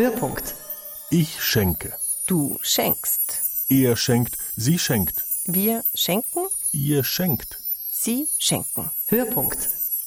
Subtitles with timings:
[0.00, 0.54] Hörpunkt.
[1.10, 1.92] Ich schenke.
[2.26, 3.66] Du schenkst.
[3.68, 5.26] Er schenkt, sie schenkt.
[5.44, 6.46] Wir schenken.
[6.72, 7.58] Ihr schenkt.
[7.90, 8.90] Sie schenken.
[9.08, 9.58] Hörpunkt.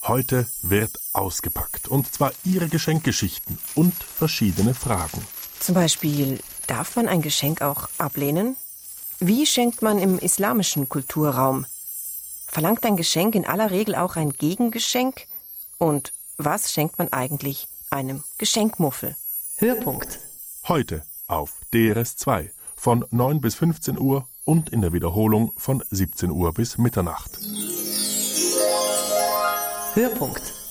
[0.02, 1.90] Heute wird ausgepackt.
[1.90, 5.22] Und zwar Ihre Geschenkgeschichten und verschiedene Fragen.
[5.60, 8.58] Zum Beispiel, darf man ein Geschenk auch ablehnen?
[9.20, 11.68] Wie schenkt man im islamischen Kulturraum?
[12.48, 15.28] Verlangt ein Geschenk in aller Regel auch ein Gegengeschenk?
[15.78, 19.16] Und was schenkt man eigentlich einem Geschenkmuffel?
[19.58, 20.20] Hörpunkt.
[20.68, 26.54] Heute auf DRS2 von 9 bis 15 Uhr und in der Wiederholung von 17 Uhr
[26.54, 27.38] bis Mitternacht.
[29.94, 30.63] Hörpunkt.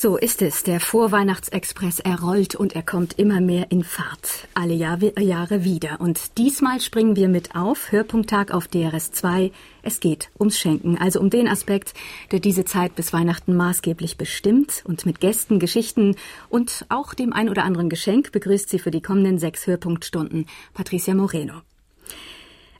[0.00, 0.62] So ist es.
[0.62, 4.46] Der Vorweihnachtsexpress errollt und er kommt immer mehr in Fahrt.
[4.54, 6.00] Alle Jahr, Jahre wieder.
[6.00, 7.90] Und diesmal springen wir mit auf.
[7.90, 9.50] Hörpunkttag auf DRS 2.
[9.82, 11.94] Es geht ums Schenken, also um den Aspekt,
[12.30, 14.84] der diese Zeit bis Weihnachten maßgeblich bestimmt.
[14.86, 16.14] Und mit Gästen, Geschichten
[16.48, 21.12] und auch dem ein oder anderen Geschenk begrüßt sie für die kommenden sechs Hörpunktstunden Patricia
[21.14, 21.54] Moreno.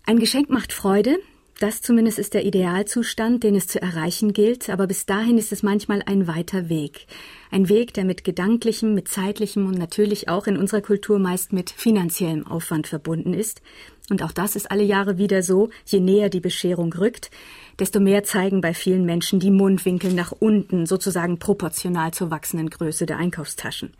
[0.07, 1.19] Ein Geschenk macht Freude,
[1.59, 5.65] das zumindest ist der Idealzustand, den es zu erreichen gilt, aber bis dahin ist es
[5.65, 7.07] manchmal ein weiter Weg.
[7.51, 11.71] Ein Weg, der mit gedanklichem, mit zeitlichem und natürlich auch in unserer Kultur meist mit
[11.71, 13.61] finanziellem Aufwand verbunden ist.
[14.09, 17.31] Und auch das ist alle Jahre wieder so, je näher die Bescherung rückt,
[17.81, 23.05] desto mehr zeigen bei vielen Menschen die Mundwinkel nach unten, sozusagen proportional zur wachsenden Größe
[23.05, 23.93] der Einkaufstaschen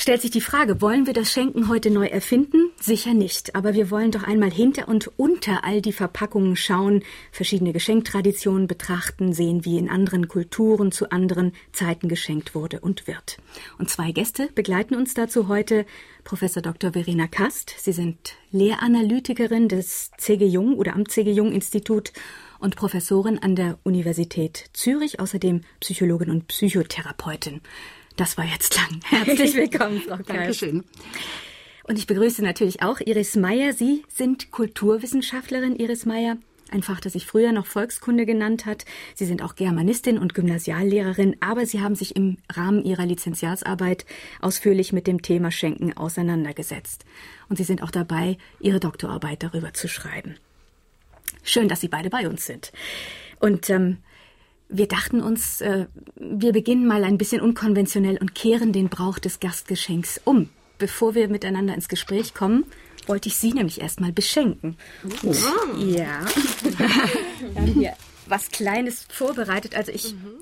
[0.00, 2.70] stellt sich die Frage, wollen wir das Schenken heute neu erfinden?
[2.80, 3.54] Sicher nicht.
[3.54, 9.32] Aber wir wollen doch einmal hinter und unter all die Verpackungen schauen, verschiedene Geschenktraditionen betrachten,
[9.32, 13.38] sehen, wie in anderen Kulturen zu anderen Zeiten geschenkt wurde und wird.
[13.78, 15.84] Und zwei Gäste begleiten uns dazu heute.
[16.24, 16.92] Professor Dr.
[16.92, 17.74] Verena Kast.
[17.78, 20.46] Sie sind Lehranalytikerin des C.G.
[20.46, 21.30] Jung oder am C.G.
[21.30, 22.12] Jung Institut
[22.58, 27.60] und Professorin an der Universität Zürich, außerdem Psychologin und Psychotherapeutin.
[28.16, 29.00] Das war jetzt lang.
[29.24, 30.30] Herzlich willkommen, Frau Kast.
[30.30, 30.84] Dankeschön.
[31.84, 33.72] Und ich begrüße natürlich auch Iris Meyer.
[33.72, 36.36] Sie sind Kulturwissenschaftlerin, Iris Meyer.
[36.70, 38.84] Ein Fach, das sich früher noch Volkskunde genannt hat.
[39.14, 44.06] Sie sind auch Germanistin und Gymnasiallehrerin, aber Sie haben sich im Rahmen Ihrer Lizenziatsarbeit
[44.40, 47.04] ausführlich mit dem Thema Schenken auseinandergesetzt.
[47.48, 50.36] Und Sie sind auch dabei, Ihre Doktorarbeit darüber zu schreiben.
[51.42, 52.70] Schön, dass Sie beide bei uns sind.
[53.40, 53.98] Und ähm,
[54.70, 55.86] wir dachten uns, äh,
[56.16, 60.48] wir beginnen mal ein bisschen unkonventionell und kehren den Brauch des Gastgeschenks um.
[60.78, 62.64] Bevor wir miteinander ins Gespräch kommen,
[63.06, 64.76] wollte ich Sie nämlich erstmal beschenken.
[65.24, 65.34] Oh.
[65.76, 66.24] Ja.
[67.52, 67.92] wir haben hier
[68.26, 69.74] was Kleines vorbereitet.
[69.74, 70.34] Also ich, mhm.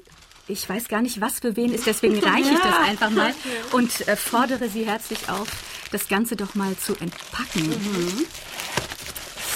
[0.46, 3.32] ich weiß gar nicht, was für wen ist, deswegen reiche ich das einfach mal
[3.72, 5.48] und äh, fordere Sie herzlich auf,
[5.90, 7.68] das Ganze doch mal zu entpacken.
[7.68, 8.26] Mhm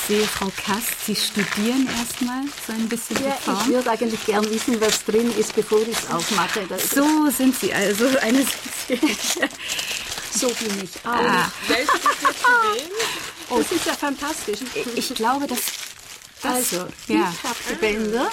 [0.07, 3.59] sehe, Frau Kast, Sie studieren erstmal so ein bisschen ja, die Form.
[3.61, 6.67] Ich würde eigentlich gern wissen, was drin ist, bevor ich es aufmache.
[6.95, 8.07] So sind Sie also.
[8.21, 8.45] Eine
[10.33, 11.13] so bin ich auch.
[11.13, 11.53] Ah.
[13.51, 14.61] Oh, das ist ja fantastisch.
[14.95, 15.61] Ich glaube, dass...
[16.43, 17.33] Das, also, ja.
[17.33, 18.31] ich habe die Bänder.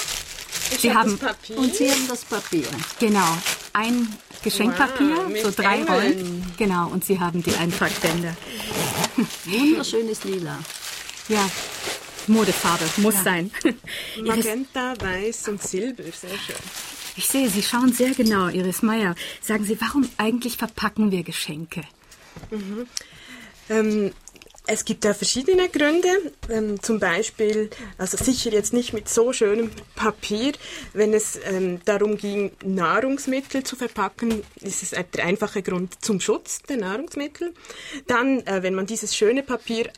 [0.71, 1.57] Ich Sie hab haben Papier.
[1.57, 2.67] Und Sie haben das Papier.
[2.99, 3.37] Genau.
[3.73, 5.89] Ein Geschenkpapier, wow, so drei Engeln.
[5.89, 6.53] Rollen.
[6.57, 8.35] Genau, und Sie haben die Einpackbänder.
[9.45, 10.57] Wunderschönes Lila.
[11.29, 11.49] Ja,
[12.27, 13.23] Modefarbe muss ja.
[13.23, 13.51] sein.
[14.23, 16.55] Magenta, Weiß und Silber, sehr schön.
[17.15, 19.15] Ich sehe, Sie schauen sehr genau, Iris Meyer.
[19.41, 21.83] Sagen Sie, warum eigentlich verpacken wir Geschenke?
[22.49, 22.87] Mhm.
[23.69, 24.11] Ähm,
[24.71, 26.09] es gibt da verschiedene Gründe.
[26.49, 30.53] Ähm, zum Beispiel, also sicher jetzt nicht mit so schönem Papier.
[30.93, 36.61] Wenn es ähm, darum ging, Nahrungsmittel zu verpacken, ist es der einfache Grund zum Schutz
[36.63, 37.53] der Nahrungsmittel.
[38.07, 39.91] Dann, äh, wenn man dieses schöne Papier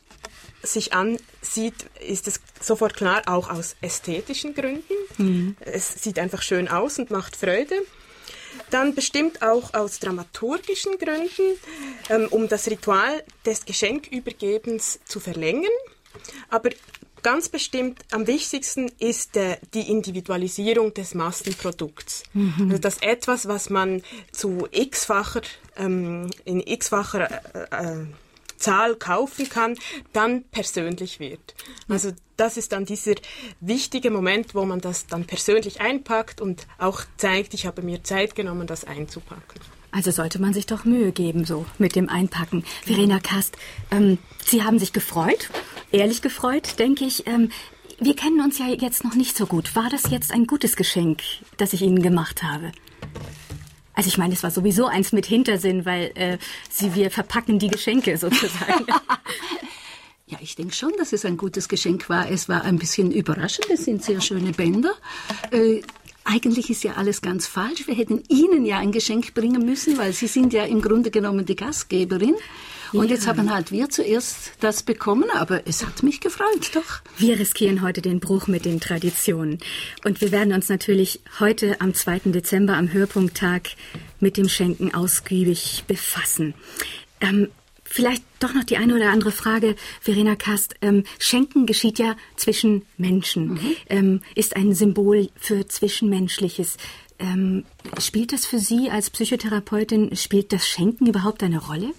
[0.62, 4.94] sich ansieht, ist es sofort klar, auch aus ästhetischen Gründen.
[5.18, 5.56] Mhm.
[5.60, 7.74] Es sieht einfach schön aus und macht Freude.
[8.70, 11.58] Dann bestimmt auch aus dramaturgischen Gründen,
[12.08, 15.70] ähm, um das Ritual des Geschenkübergebens zu verlängern.
[16.48, 16.70] Aber
[17.22, 22.24] ganz bestimmt am wichtigsten ist äh, die Individualisierung des Massenprodukts.
[22.34, 22.68] Mhm.
[22.68, 25.42] Also das etwas, was man zu x-facher,
[25.76, 28.06] ähm, in x-facher äh, äh,
[28.62, 29.76] Zahl kaufen kann,
[30.12, 31.54] dann persönlich wird.
[31.88, 33.14] Also das ist dann dieser
[33.60, 38.34] wichtige Moment, wo man das dann persönlich einpackt und auch zeigt, ich habe mir Zeit
[38.34, 39.60] genommen, das einzupacken.
[39.90, 42.64] Also sollte man sich doch Mühe geben, so mit dem Einpacken.
[42.84, 43.58] Verena Kast,
[43.90, 45.50] ähm, Sie haben sich gefreut,
[45.90, 47.26] ehrlich gefreut, denke ich.
[47.26, 47.50] Ähm,
[48.00, 49.76] wir kennen uns ja jetzt noch nicht so gut.
[49.76, 51.20] War das jetzt ein gutes Geschenk,
[51.58, 52.72] das ich Ihnen gemacht habe?
[53.94, 56.38] Also ich meine, es war sowieso eins mit Hintersinn, weil äh,
[56.70, 58.86] sie wir verpacken die Geschenke sozusagen.
[60.26, 62.30] ja, ich denke schon, dass es ein gutes Geschenk war.
[62.30, 63.66] Es war ein bisschen überraschend.
[63.70, 64.94] Es sind sehr schöne Bänder.
[65.50, 65.82] Äh,
[66.24, 67.86] eigentlich ist ja alles ganz falsch.
[67.86, 71.44] Wir hätten Ihnen ja ein Geschenk bringen müssen, weil Sie sind ja im Grunde genommen
[71.44, 72.36] die Gastgeberin.
[72.92, 77.00] Und jetzt haben halt wir zuerst das bekommen, aber es hat mich gefreut, doch.
[77.16, 79.58] Wir riskieren heute den Bruch mit den Traditionen.
[80.04, 82.20] Und wir werden uns natürlich heute am 2.
[82.26, 83.70] Dezember am Hörpunkttag
[84.20, 86.54] mit dem Schenken ausgiebig befassen.
[87.20, 87.48] Ähm,
[87.92, 90.76] Vielleicht doch noch die eine oder andere Frage, Verena Kast.
[90.80, 93.76] Ähm, Schenken geschieht ja zwischen Menschen, mhm.
[93.90, 96.78] ähm, ist ein Symbol für Zwischenmenschliches.
[97.18, 97.66] Ähm,
[98.00, 101.92] spielt das für Sie als Psychotherapeutin, spielt das Schenken überhaupt eine Rolle?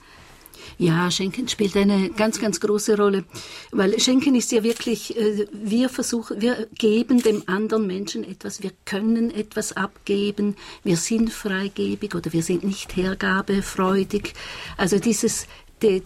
[0.78, 3.25] Ja, Schenken spielt eine ganz, ganz große Rolle,
[3.72, 8.72] weil Schenken ist ja wirklich, äh, wir versuchen, wir geben dem anderen Menschen etwas, wir
[8.86, 14.34] können etwas abgeben, wir sind freigebig oder wir sind nicht hergabefreudig.
[14.78, 15.48] Also dieses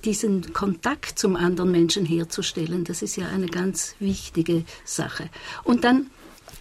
[0.04, 5.30] diesen Kontakt zum anderen Menschen herzustellen, das ist ja eine ganz wichtige Sache.
[5.64, 6.08] Und dann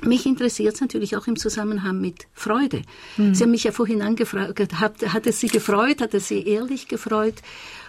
[0.03, 2.83] mich interessiert es natürlich auch im Zusammenhang mit Freude.
[3.17, 3.35] Mhm.
[3.35, 6.89] Sie haben mich ja vorhin angefragt, hat, hat es Sie gefreut, hat es Sie ehrlich
[6.89, 7.37] gefreut?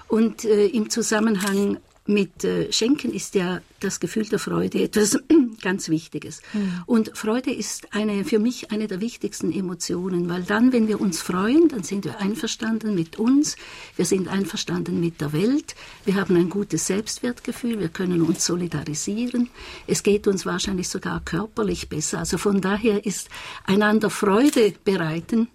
[0.08, 1.78] Und äh, im Zusammenhang
[2.08, 5.20] mit äh, Schenken ist ja das Gefühl der Freude etwas
[5.62, 6.42] ganz Wichtiges.
[6.54, 6.84] Mhm.
[6.86, 11.22] Und Freude ist eine, für mich eine der wichtigsten Emotionen, weil dann, wenn wir uns
[11.22, 13.56] freuen, dann sind wir einverstanden mit uns,
[13.96, 15.76] wir sind einverstanden mit der Welt,
[16.06, 19.50] wir haben ein gutes Selbstwertgefühl, wir können uns solidarisieren,
[19.86, 22.20] es geht uns wahrscheinlich sogar körperlich besser.
[22.20, 23.30] Also von daher ist
[23.66, 25.50] einander Freude bereiten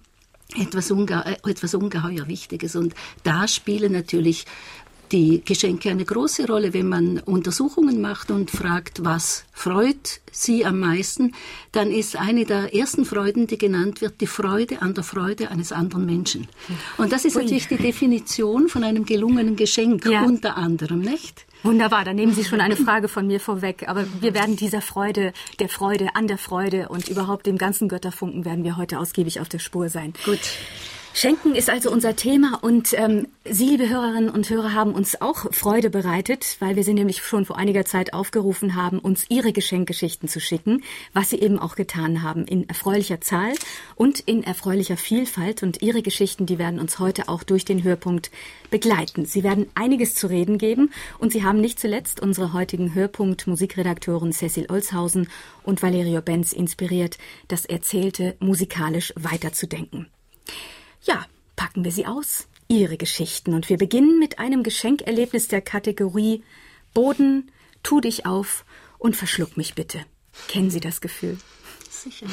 [0.56, 2.76] etwas, unge etwas ungeheuer Wichtiges.
[2.76, 4.46] Und da spielen natürlich
[5.12, 10.80] die Geschenke eine große Rolle, wenn man Untersuchungen macht und fragt, was freut Sie am
[10.80, 11.34] meisten,
[11.72, 15.70] dann ist eine der ersten Freuden, die genannt wird, die Freude an der Freude eines
[15.70, 16.48] anderen Menschen.
[16.96, 20.22] Und das ist natürlich die Definition von einem gelungenen Geschenk ja.
[20.22, 21.44] unter anderem, nicht?
[21.62, 23.88] Wunderbar, dann nehmen Sie schon eine Frage von mir vorweg.
[23.88, 28.44] Aber wir werden dieser Freude, der Freude an der Freude und überhaupt dem ganzen Götterfunken
[28.44, 30.12] werden wir heute ausgiebig auf der Spur sein.
[30.24, 30.40] Gut.
[31.14, 35.52] Schenken ist also unser Thema und ähm, Sie, liebe Hörerinnen und Hörer, haben uns auch
[35.52, 40.26] Freude bereitet, weil wir Sie nämlich schon vor einiger Zeit aufgerufen haben, uns Ihre Geschenkgeschichten
[40.26, 40.82] zu schicken,
[41.12, 43.52] was Sie eben auch getan haben, in erfreulicher Zahl
[43.94, 45.62] und in erfreulicher Vielfalt.
[45.62, 48.30] Und Ihre Geschichten, die werden uns heute auch durch den Höhepunkt
[48.70, 49.26] begleiten.
[49.26, 54.32] Sie werden einiges zu reden geben und Sie haben nicht zuletzt unsere heutigen Höhepunkt Musikredakteuren
[54.32, 55.28] Cecil Olshausen
[55.62, 57.18] und Valerio Benz inspiriert,
[57.48, 60.06] das Erzählte musikalisch weiterzudenken.
[61.02, 61.26] Ja,
[61.56, 62.48] packen wir sie aus.
[62.68, 63.54] Ihre Geschichten.
[63.54, 66.42] Und wir beginnen mit einem Geschenkerlebnis der Kategorie
[66.94, 67.50] Boden,
[67.82, 68.64] tu dich auf
[68.98, 70.04] und verschluck mich bitte.
[70.48, 71.38] Kennen Sie das Gefühl?
[71.90, 72.26] Sicher.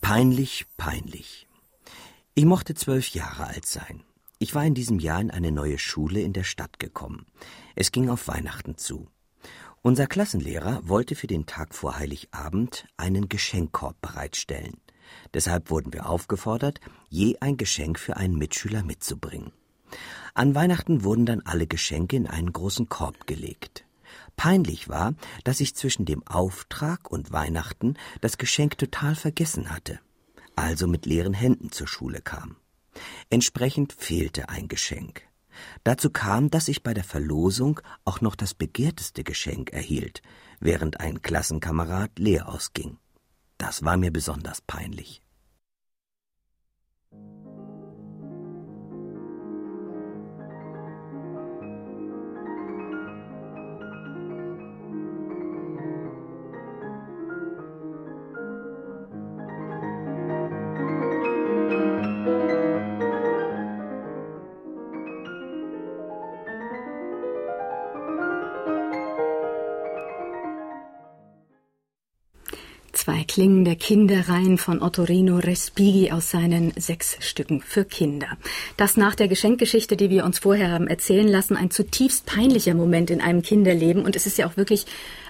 [0.00, 1.46] Peinlich, peinlich.
[2.34, 4.02] Ich mochte zwölf Jahre alt sein.
[4.38, 7.26] Ich war in diesem Jahr in eine neue Schule in der Stadt gekommen.
[7.74, 9.08] Es ging auf Weihnachten zu.
[9.82, 14.78] Unser Klassenlehrer wollte für den Tag vor Heiligabend einen Geschenkkorb bereitstellen.
[15.34, 19.52] Deshalb wurden wir aufgefordert, je ein Geschenk für einen Mitschüler mitzubringen.
[20.32, 23.84] An Weihnachten wurden dann alle Geschenke in einen großen Korb gelegt.
[24.36, 25.14] Peinlich war,
[25.44, 30.00] dass ich zwischen dem Auftrag und Weihnachten das Geschenk total vergessen hatte,
[30.56, 32.56] also mit leeren Händen zur Schule kam.
[33.30, 35.22] Entsprechend fehlte ein Geschenk.
[35.84, 40.22] Dazu kam, dass ich bei der Verlosung auch noch das begehrteste Geschenk erhielt,
[40.60, 42.98] während ein Klassenkamerad leer ausging.
[43.58, 45.23] Das war mir besonders peinlich.
[73.76, 78.28] Klingende Kinderreihen von Ottorino Respighi aus seinen sechs Stücken für Kinder.
[78.76, 83.10] Das nach der Geschenkgeschichte, die wir uns vorher haben erzählen lassen, ein zutiefst peinlicher Moment
[83.10, 84.04] in einem Kinderleben.
[84.04, 84.86] Und es ist ja auch wirklich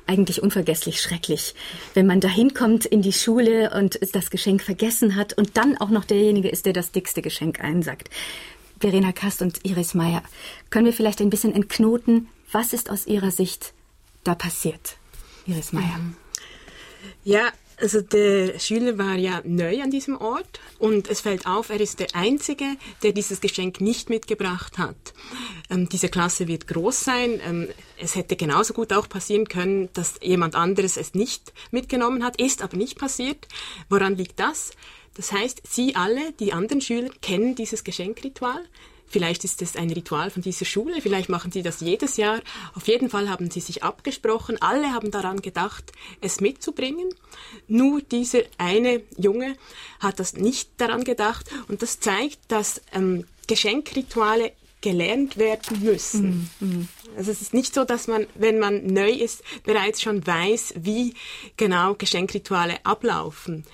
[0.06, 1.54] eigentlich unvergesslich schrecklich,
[1.94, 5.90] wenn man dahin kommt in die Schule und das Geschenk vergessen hat und dann auch
[5.90, 8.10] noch derjenige ist, der das dickste Geschenk einsackt.
[8.80, 10.22] Verena Kast und Iris Meyer,
[10.70, 13.72] können wir vielleicht ein bisschen entknoten, was ist aus Ihrer Sicht
[14.24, 14.96] da passiert?
[15.46, 16.00] Iris Meyer.
[17.24, 21.80] Ja, also der Schüler war ja neu an diesem Ort und es fällt auf, er
[21.80, 22.64] ist der Einzige,
[23.02, 24.96] der dieses Geschenk nicht mitgebracht hat.
[25.70, 27.40] Ähm, diese Klasse wird groß sein.
[27.44, 32.40] Ähm, es hätte genauso gut auch passieren können, dass jemand anderes es nicht mitgenommen hat,
[32.40, 33.46] ist aber nicht passiert.
[33.88, 34.72] Woran liegt das?
[35.14, 38.64] Das heißt, Sie alle, die anderen Schüler, kennen dieses Geschenkritual.
[39.06, 42.40] Vielleicht ist es ein Ritual von dieser Schule, vielleicht machen sie das jedes Jahr.
[42.74, 47.08] Auf jeden Fall haben sie sich abgesprochen, alle haben daran gedacht, es mitzubringen.
[47.68, 49.56] Nur dieser eine Junge
[50.00, 56.50] hat das nicht daran gedacht und das zeigt, dass ähm, Geschenkrituale gelernt werden müssen.
[56.60, 56.88] Mm, mm.
[57.16, 61.14] Also es ist nicht so, dass man, wenn man neu ist, bereits schon weiß, wie
[61.56, 63.64] genau Geschenkrituale ablaufen.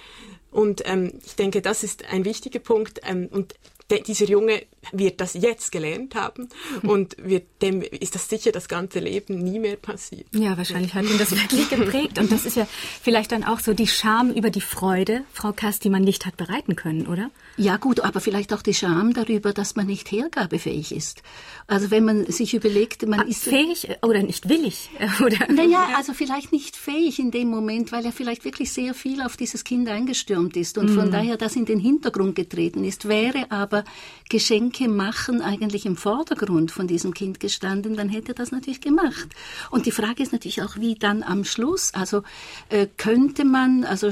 [0.52, 3.00] Und ähm, ich denke, das ist ein wichtiger Punkt.
[3.04, 3.54] Ähm, und
[3.98, 6.48] dieser Junge wird das jetzt gelernt haben
[6.82, 10.26] und wird, dem ist das sicher das ganze Leben nie mehr passiert.
[10.32, 12.18] Ja, wahrscheinlich hat ihn das wirklich geprägt.
[12.18, 12.66] Und das ist ja
[13.02, 16.36] vielleicht dann auch so die Scham über die Freude, Frau Kass, die man nicht hat
[16.36, 17.30] bereiten können, oder?
[17.56, 21.22] Ja, gut, aber vielleicht auch die Scham darüber, dass man nicht hergabefähig ist.
[21.66, 23.44] Also wenn man sich überlegt, man ah, ist.
[23.44, 24.90] Fähig oder nicht willig?
[25.24, 25.52] Oder?
[25.52, 29.36] Naja, also vielleicht nicht fähig in dem Moment, weil er vielleicht wirklich sehr viel auf
[29.36, 30.98] dieses Kind eingestürmt ist und mm.
[30.98, 33.06] von daher das in den Hintergrund getreten ist.
[33.06, 33.79] Wäre aber
[34.28, 39.28] Geschenke machen eigentlich im Vordergrund von diesem Kind gestanden, dann hätte er das natürlich gemacht.
[39.70, 42.22] Und die Frage ist natürlich auch, wie dann am Schluss, also
[42.68, 44.10] äh, könnte man, also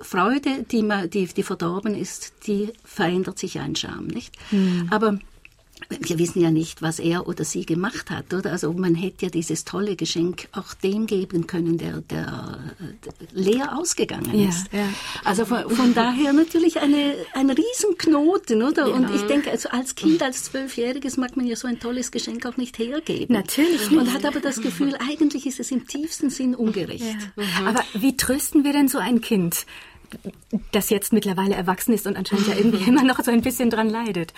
[0.00, 4.34] Freude, die, man, die, die verdorben ist, die verändert sich ja in Scham, nicht?
[4.50, 4.88] Hm.
[4.90, 5.18] Aber
[5.88, 8.52] wir wissen ja nicht, was er oder sie gemacht hat, oder?
[8.52, 12.58] Also man hätte ja dieses tolle Geschenk auch dem geben können, der, der,
[13.04, 14.72] der leer ausgegangen ja, ist.
[14.72, 14.88] Ja.
[15.24, 18.88] Also von, von, daher natürlich eine, ein Riesenknoten, oder?
[18.88, 18.94] Ja.
[18.94, 22.46] Und ich denke, also als Kind, als Zwölfjähriges mag man ja so ein tolles Geschenk
[22.46, 23.34] auch nicht hergeben.
[23.34, 23.90] Natürlich.
[23.90, 27.04] Und hat aber das Gefühl, eigentlich ist es im tiefsten Sinn ungerecht.
[27.36, 27.66] Mhm.
[27.66, 29.66] Aber wie trösten wir denn so ein Kind?
[30.72, 33.88] das jetzt mittlerweile erwachsen ist und anscheinend ja irgendwie immer noch so ein bisschen dran
[33.88, 34.32] leidet.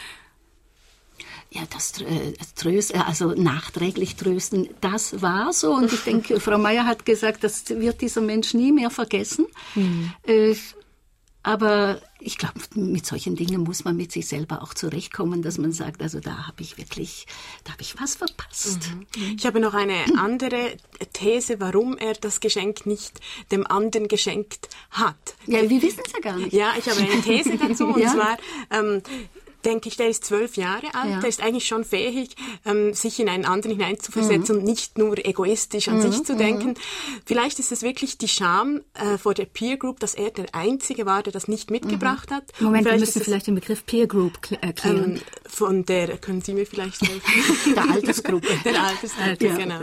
[1.51, 5.73] Ja, das äh, trösten, also nachträglich trösten, das war so.
[5.75, 9.47] Und ich denke, Frau Meier hat gesagt, das wird dieser Mensch nie mehr vergessen.
[9.75, 10.13] Mhm.
[10.27, 10.55] Äh,
[11.43, 15.73] aber ich glaube, mit solchen Dingen muss man mit sich selber auch zurechtkommen, dass man
[15.73, 17.27] sagt, also da habe ich wirklich,
[17.65, 18.81] da habe ich was verpasst.
[19.17, 19.37] Mhm.
[19.37, 20.77] Ich habe noch eine andere
[21.15, 23.21] These, warum er das Geschenk nicht
[23.53, 25.37] dem anderen geschenkt hat.
[25.47, 26.53] Ja, wir wissen es ja gar nicht.
[26.53, 28.13] Ja, ich habe eine These dazu, und ja?
[28.13, 28.37] zwar,
[28.71, 29.01] ähm,
[29.65, 31.21] denke ich, der ist zwölf Jahre alt, ja.
[31.21, 34.61] der ist eigentlich schon fähig, ähm, sich in einen anderen hineinzuversetzen mhm.
[34.61, 36.13] und nicht nur egoistisch an mhm.
[36.13, 36.69] sich zu denken.
[36.71, 36.75] Mhm.
[37.27, 41.07] Vielleicht ist es wirklich die Scham äh, vor der Peer Group, dass er der Einzige
[41.07, 42.35] war, der das nicht mitgebracht mhm.
[42.35, 42.45] hat.
[42.61, 45.17] Moment, wir müssen vielleicht den Begriff Peer Group erklären.
[45.17, 47.75] Ähm, von der, können Sie mir vielleicht helfen?
[47.75, 48.49] der Altersgruppe.
[48.65, 49.57] der Altersgruppe, ja.
[49.57, 49.81] genau.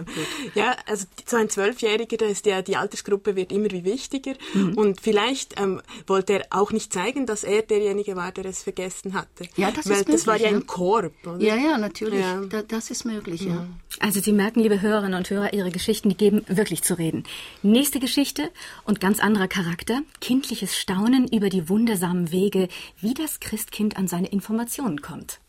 [0.53, 4.73] Ja, also so ein Zwölfjähriger, da ist ja, die Altersgruppe wird immer wie wichtiger mhm.
[4.75, 9.13] und vielleicht ähm, wollte er auch nicht zeigen, dass er derjenige war, der es vergessen
[9.13, 9.47] hatte.
[9.55, 10.55] Ja, das Weil ist möglich, das war ja, ja.
[10.55, 11.13] im Korb.
[11.25, 11.41] Oder?
[11.41, 12.19] Ja, ja, natürlich.
[12.19, 12.41] Ja.
[12.45, 13.55] Da, das ist möglich, ja.
[13.55, 13.67] ja.
[13.99, 17.23] Also Sie merken, liebe Hörerinnen und Hörer, Ihre Geschichten, die geben wirklich zu reden.
[17.63, 18.51] Nächste Geschichte
[18.83, 20.01] und ganz anderer Charakter.
[20.21, 22.67] Kindliches Staunen über die wundersamen Wege,
[22.99, 25.39] wie das Christkind an seine Informationen kommt.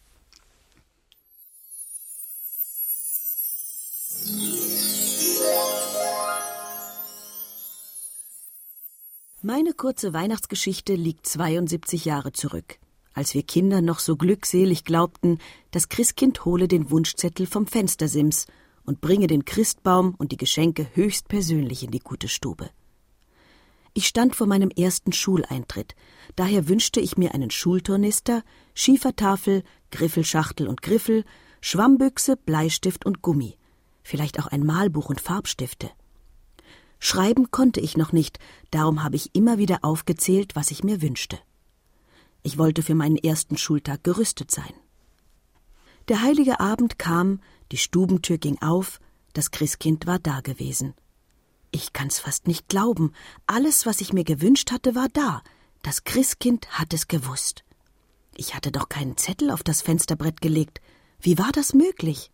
[9.43, 12.79] Meine kurze Weihnachtsgeschichte liegt 72 Jahre zurück
[13.17, 15.39] als wir Kinder noch so glückselig glaubten,
[15.71, 18.47] das Christkind hole den Wunschzettel vom Fenstersims
[18.85, 22.69] und bringe den Christbaum und die Geschenke höchstpersönlich in die gute Stube.
[23.95, 25.95] Ich stand vor meinem ersten Schuleintritt,
[26.37, 28.43] daher wünschte ich mir einen Schultornister,
[28.75, 31.25] Schiefertafel, Griffelschachtel und Griffel,
[31.63, 33.57] Schwammbüchse, Bleistift und Gummi,
[34.03, 35.89] vielleicht auch ein Malbuch und Farbstifte.
[36.99, 38.39] Schreiben konnte ich noch nicht,
[38.71, 41.39] darum habe ich immer wieder aufgezählt, was ich mir wünschte.
[42.47, 44.73] Ich wollte für meinen ersten Schultag gerüstet sein.
[46.07, 47.41] Der heilige Abend kam,
[47.73, 49.01] die Stubentür ging auf,
[49.33, 50.95] das Christkind war da gewesen.
[51.73, 53.13] Ich kann's fast nicht glauben.
[53.49, 55.43] Alles, was ich mir gewünscht hatte, war da.
[55.83, 57.65] Das Christkind hat es gewusst.
[58.37, 60.81] Ich hatte doch keinen Zettel auf das Fensterbrett gelegt.
[61.19, 62.31] Wie war das möglich?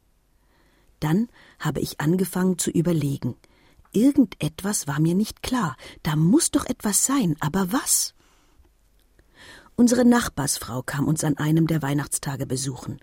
[1.00, 3.34] Dann habe ich angefangen zu überlegen.
[3.92, 5.74] Irgendetwas war mir nicht klar.
[6.02, 8.12] Da muss doch etwas sein, aber was?
[9.82, 13.00] Unsere Nachbarsfrau kam uns an einem der Weihnachtstage besuchen.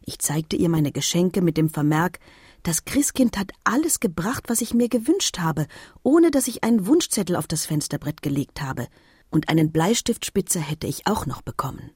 [0.00, 2.20] Ich zeigte ihr meine Geschenke mit dem Vermerk,
[2.62, 5.66] das Christkind hat alles gebracht, was ich mir gewünscht habe,
[6.02, 8.88] ohne dass ich einen Wunschzettel auf das Fensterbrett gelegt habe,
[9.28, 11.90] und einen Bleistiftspitzer hätte ich auch noch bekommen.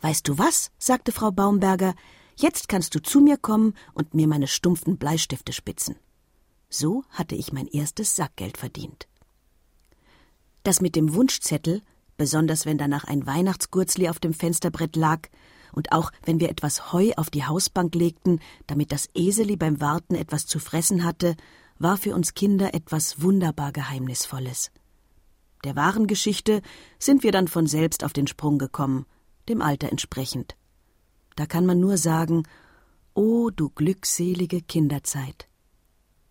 [0.00, 0.70] Weißt du was?
[0.78, 1.96] sagte Frau Baumberger,
[2.36, 5.96] jetzt kannst du zu mir kommen und mir meine stumpfen Bleistifte spitzen.
[6.70, 9.08] So hatte ich mein erstes Sackgeld verdient.
[10.62, 11.82] Das mit dem Wunschzettel
[12.16, 15.28] besonders wenn danach ein Weihnachtsgurzli auf dem Fensterbrett lag
[15.72, 20.14] und auch wenn wir etwas Heu auf die Hausbank legten, damit das Eseli beim Warten
[20.14, 21.36] etwas zu fressen hatte,
[21.78, 24.70] war für uns Kinder etwas wunderbar Geheimnisvolles.
[25.64, 26.62] Der wahren Geschichte
[26.98, 29.06] sind wir dann von selbst auf den Sprung gekommen,
[29.48, 30.56] dem Alter entsprechend.
[31.36, 32.44] Da kann man nur sagen,
[33.14, 35.48] O du glückselige Kinderzeit.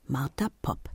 [0.06, 0.93] Martha Popp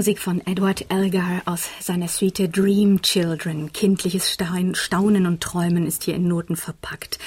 [0.00, 3.70] Musik von Edward Elgar aus seiner Suite Dream Children.
[3.70, 4.34] Kindliches
[4.72, 7.18] Staunen und Träumen ist hier in Noten verpackt.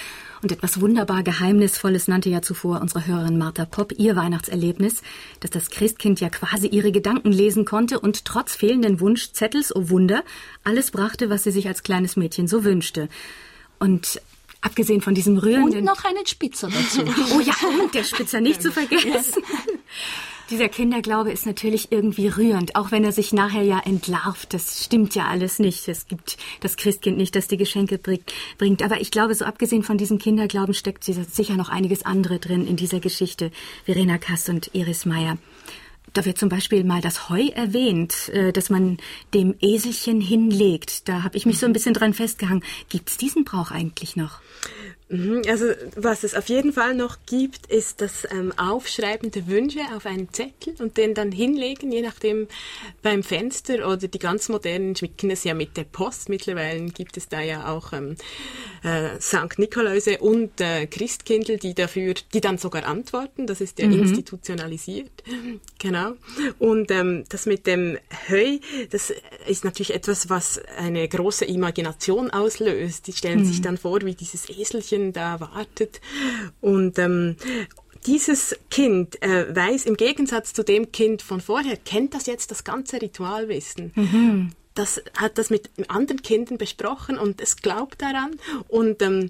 [0.41, 5.03] Und etwas wunderbar Geheimnisvolles nannte ja zuvor unsere Hörerin Martha Popp ihr Weihnachtserlebnis,
[5.39, 10.23] dass das Christkind ja quasi ihre Gedanken lesen konnte und trotz fehlenden Wunschzettels, oh Wunder,
[10.63, 13.07] alles brachte, was sie sich als kleines Mädchen so wünschte.
[13.77, 14.19] Und
[14.61, 15.79] Abgesehen von diesem rührenden...
[15.79, 17.01] Und noch einen Spitzer dazu.
[17.35, 17.53] oh ja,
[17.83, 19.43] und der Spitzer nicht zu vergessen.
[20.49, 24.53] Dieser Kinderglaube ist natürlich irgendwie rührend, auch wenn er sich nachher ja entlarvt.
[24.53, 25.87] Das stimmt ja alles nicht.
[25.87, 28.83] Es gibt das Christkind nicht, das die Geschenke bringt.
[28.83, 32.75] Aber ich glaube, so abgesehen von diesem Kinderglauben steckt sicher noch einiges andere drin in
[32.75, 33.51] dieser Geschichte.
[33.85, 35.37] Verena Kass und Iris Meyer.
[36.13, 38.97] Da wird zum Beispiel mal das Heu erwähnt, äh, dass man
[39.33, 41.07] dem Eselchen hinlegt.
[41.07, 42.63] Da habe ich mich so ein bisschen dran festgehangen.
[42.89, 44.39] Gibt es diesen Brauch eigentlich noch?
[45.13, 45.65] Mhm, also
[45.95, 50.33] was es auf jeden Fall noch gibt, ist das ähm, Aufschreiben der Wünsche auf einen
[50.33, 52.47] Zettel und den dann hinlegen, je nachdem
[53.03, 56.29] beim Fenster oder die ganz modernen schmicken es ja mit der Post.
[56.29, 58.15] Mittlerweile gibt es da ja auch ähm,
[58.83, 59.59] äh, St.
[59.59, 63.45] Nikoläuse und äh, Christkindl, die dafür, die dann sogar antworten.
[63.45, 63.99] Das ist ja mhm.
[63.99, 65.11] institutionalisiert.
[65.77, 66.13] Genau.
[66.57, 68.57] Und ähm, das mit dem Heu,
[68.89, 69.13] das
[69.47, 73.05] ist natürlich etwas, was eine große Imagination auslöst.
[73.05, 73.45] Die stellen mhm.
[73.45, 75.99] sich dann vor, wie dieses Eselchen da wartet.
[76.61, 77.35] Und ähm,
[78.05, 82.63] dieses Kind äh, weiß im Gegensatz zu dem Kind von vorher, kennt das jetzt das
[82.63, 83.91] ganze Ritualwissen.
[83.95, 84.51] Mhm.
[84.75, 88.31] Das hat das mit anderen Kindern besprochen und es glaubt daran
[88.69, 89.29] und ähm,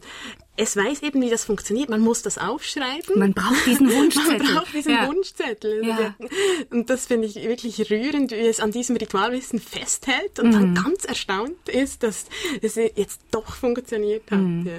[0.56, 1.90] es weiß eben, wie das funktioniert.
[1.90, 3.18] Man muss das aufschreiben.
[3.18, 4.38] Man braucht diesen Wunschzettel.
[4.38, 5.08] Man braucht diesen ja.
[5.08, 5.86] Wunschzettel.
[5.86, 6.16] Ja.
[6.70, 10.52] Und das finde ich wirklich rührend, wie es an diesem Ritualwissen festhält und mhm.
[10.52, 12.26] dann ganz erstaunt ist, dass
[12.62, 14.40] es jetzt doch funktioniert hat.
[14.40, 14.68] Mhm.
[14.68, 14.74] Ja.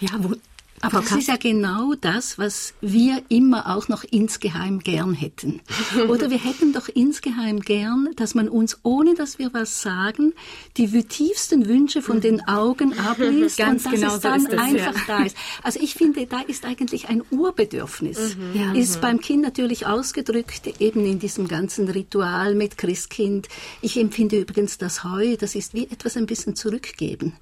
[0.00, 0.34] Ja, wo,
[0.80, 5.60] aber das ist ja genau das, was wir immer auch noch insgeheim gern hätten.
[6.08, 10.34] Oder wir hätten doch insgeheim gern, dass man uns, ohne dass wir was sagen,
[10.76, 14.60] die tiefsten Wünsche von den Augen abliest Ganz und dass genau es dann so das,
[14.60, 15.02] einfach ja.
[15.06, 15.36] da ist.
[15.62, 18.36] Also ich finde, da ist eigentlich ein Urbedürfnis.
[18.36, 18.60] Mhm.
[18.60, 18.72] Ja.
[18.72, 23.48] Ist beim Kind natürlich ausgedrückt, eben in diesem ganzen Ritual mit Christkind.
[23.80, 27.34] Ich empfinde übrigens das Heu, das ist wie etwas ein bisschen zurückgeben.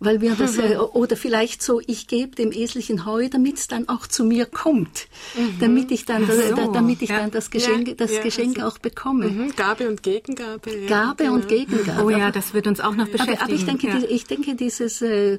[0.00, 3.68] Weil wir das, äh, oder vielleicht so, ich gebe dem Esel künstlichen Heu, damit es
[3.68, 5.58] dann auch zu mir kommt, mhm.
[5.60, 6.32] damit ich dann, so.
[6.54, 7.18] da, damit ich ja.
[7.18, 9.28] dann das Geschenk, ja, das ja, Geschenk also, auch bekomme.
[9.28, 9.56] Mhm.
[9.56, 10.86] Gabe und Gegengabe.
[10.86, 11.34] Gabe genau.
[11.34, 12.04] und Gegengabe.
[12.04, 13.38] Oh ja, das wird uns auch noch beschäftigen.
[13.38, 15.38] Aber, aber ich denke, die, ich denke, dieses, äh,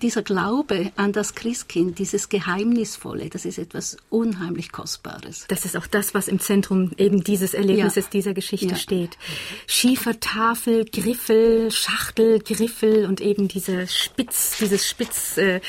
[0.00, 5.46] dieser Glaube an das Christkind, dieses Geheimnisvolle, das ist etwas unheimlich Kostbares.
[5.48, 9.18] Das ist auch das, was im Zentrum eben dieses Erlebnisses dieser Geschichte steht.
[9.66, 15.60] Schiefertafel, Griffel, Schachtel, Griffel und eben diese Spitz, dieses Spitz, äh,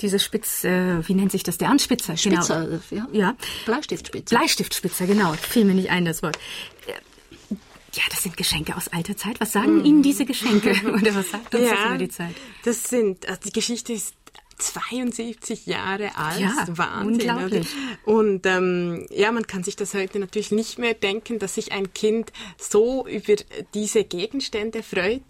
[0.00, 2.14] diese Spitz äh, wie nennt sich das, der Anspitzer?
[2.14, 2.42] Genau.
[2.42, 3.06] Spitzer, genau.
[3.12, 3.20] ja.
[3.20, 3.36] ja.
[3.66, 4.36] Bleistiftspitzer.
[4.36, 5.32] Bleistiftspitzer, genau.
[5.34, 6.38] Fiel mir nicht ein, das Wort.
[6.86, 9.40] Ja, das sind Geschenke aus alter Zeit.
[9.40, 9.84] Was sagen mm.
[9.84, 10.70] Ihnen diese Geschenke?
[10.92, 12.34] Oder was sagt uns ja, das über die Zeit?
[12.64, 14.14] Das sind, also die Geschichte ist
[14.58, 16.40] 72 Jahre alt.
[16.40, 17.30] Ja, Wahnsinn.
[17.30, 17.66] Unglaublich.
[18.04, 21.94] Und ähm, ja, man kann sich das heute natürlich nicht mehr denken, dass sich ein
[21.94, 23.34] Kind so über
[23.74, 25.22] diese Gegenstände freut.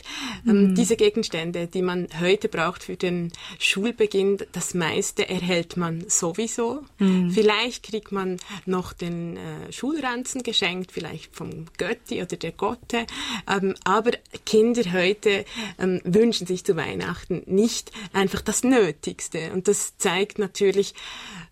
[0.47, 0.75] Ähm, mhm.
[0.75, 6.83] diese Gegenstände, die man heute braucht für den Schulbeginn, das meiste erhält man sowieso.
[6.99, 7.31] Mhm.
[7.31, 13.07] Vielleicht kriegt man noch den äh, Schulranzen geschenkt, vielleicht vom Götti oder der Gotte.
[13.47, 14.13] Ähm, aber
[14.47, 15.45] Kinder heute
[15.79, 19.18] ähm, wünschen sich zu Weihnachten nicht einfach das Nötige.
[19.19, 19.53] Wichtigste.
[19.53, 20.95] Und das zeigt natürlich,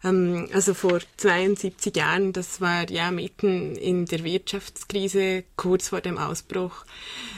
[0.05, 6.19] ähm, also vor 72 Jahren, das war ja mitten in der Wirtschaftskrise, kurz vor dem
[6.19, 6.85] Ausbruch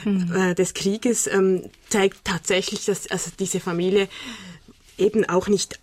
[0.05, 0.31] mhm.
[0.35, 4.07] äh, des Krieges, ähm, zeigt tatsächlich, dass also diese Familie
[4.97, 5.79] eben auch nicht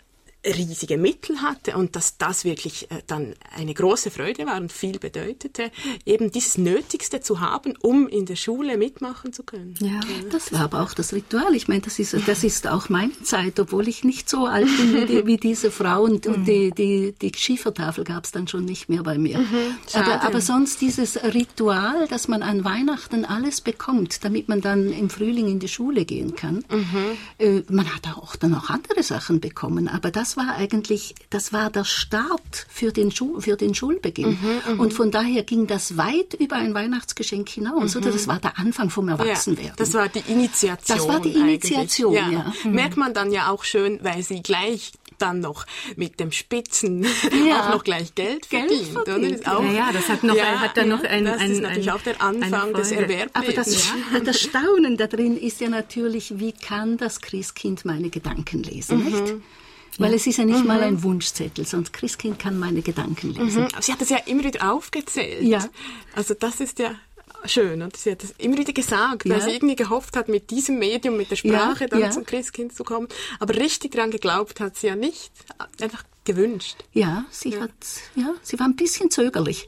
[0.47, 4.99] riesige Mittel hatte und dass das wirklich äh, dann eine große Freude war und viel
[4.99, 5.71] bedeutete,
[6.05, 9.75] eben dieses Nötigste zu haben, um in der Schule mitmachen zu können.
[9.81, 11.55] Ja, das war aber auch das Ritual.
[11.55, 14.95] Ich meine, das ist, das ist auch meine Zeit, obwohl ich nicht so alt bin
[14.95, 18.65] wie, die, wie diese Frau und, und die, die, die Schiefertafel gab es dann schon
[18.65, 19.39] nicht mehr bei mir.
[19.39, 24.93] Mhm, aber, aber sonst dieses Ritual, dass man an Weihnachten alles bekommt, damit man dann
[24.93, 26.65] im Frühling in die Schule gehen kann.
[26.71, 27.17] Mhm.
[27.39, 31.53] Äh, man hat auch dann auch andere Sachen bekommen, aber das das war eigentlich, das
[31.53, 34.39] war der Start für den, Schu für den Schulbeginn.
[34.67, 38.03] Mhm, und von daher ging das weit über ein Weihnachtsgeschenk hinaus, mhm.
[38.03, 38.13] oder?
[38.13, 39.71] Das war der Anfang vom Erwachsenwerden.
[39.71, 40.99] Ja, das war die Initiation.
[40.99, 42.31] Das war die Initiation, ja.
[42.31, 42.53] ja.
[42.65, 42.73] Mhm.
[42.73, 45.65] Merkt man dann ja auch schön, weil sie gleich dann noch
[45.97, 47.07] mit dem Spitzen
[47.49, 47.63] ja.
[47.63, 49.09] auch noch gleich Geld, Geld verdient.
[49.09, 49.49] verdient.
[49.49, 51.91] Auch, ja, ja, das hat, noch, ja, hat dann noch ein, Das ein, ist natürlich
[51.91, 53.35] ein, auch der Anfang des Erwerbs.
[53.35, 53.93] Aber das,
[54.25, 59.05] das Staunen da drin ist ja natürlich, wie kann das Christkind meine Gedanken lesen, mhm.
[59.05, 59.35] nicht?
[59.99, 60.17] Weil ja.
[60.17, 60.67] es ist ja nicht mhm.
[60.67, 63.65] mal ein Wunschzettel, sonst Christkind kann meine Gedanken lesen.
[63.65, 63.69] Mhm.
[63.81, 65.43] Sie hat das ja immer wieder aufgezählt.
[65.43, 65.65] Ja.
[66.15, 66.95] Also das ist ja
[67.45, 67.83] schön.
[67.83, 69.35] Und sie hat das immer wieder gesagt, ja.
[69.35, 72.11] weil sie irgendwie gehofft hat, mit diesem Medium, mit der Sprache ja, dann ja.
[72.11, 73.09] zum Christkind zu kommen.
[73.39, 75.31] Aber richtig daran geglaubt hat sie ja nicht.
[75.81, 76.77] Einfach gewünscht.
[76.93, 77.61] Ja, sie ja.
[77.61, 77.71] hat,
[78.17, 79.67] ja, sie war ein bisschen zögerlich.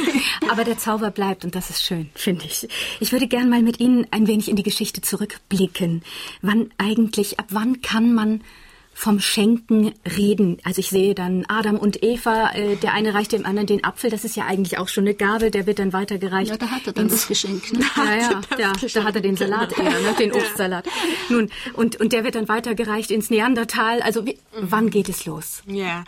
[0.50, 2.68] Aber der Zauber bleibt und das ist schön, finde ich.
[2.98, 6.02] Ich würde gern mal mit Ihnen ein wenig in die Geschichte zurückblicken.
[6.42, 8.42] Wann eigentlich, ab wann kann man
[8.92, 10.58] vom Schenken reden.
[10.62, 14.10] Also ich sehe dann Adam und Eva, äh, der eine reicht dem anderen den Apfel,
[14.10, 16.50] das ist ja eigentlich auch schon eine Gabe, der wird dann weitergereicht.
[16.50, 17.72] Ja, da hat er dann das Geschenk.
[17.72, 17.84] Ne?
[17.96, 18.04] Ja,
[18.58, 20.14] ja, ja da hat er den Salat eher, ne?
[20.18, 20.86] den Obstsalat.
[21.30, 24.02] Nun, und, und der wird dann weitergereicht ins Neandertal.
[24.02, 25.62] Also wie, wann geht es los?
[25.66, 26.04] Ja,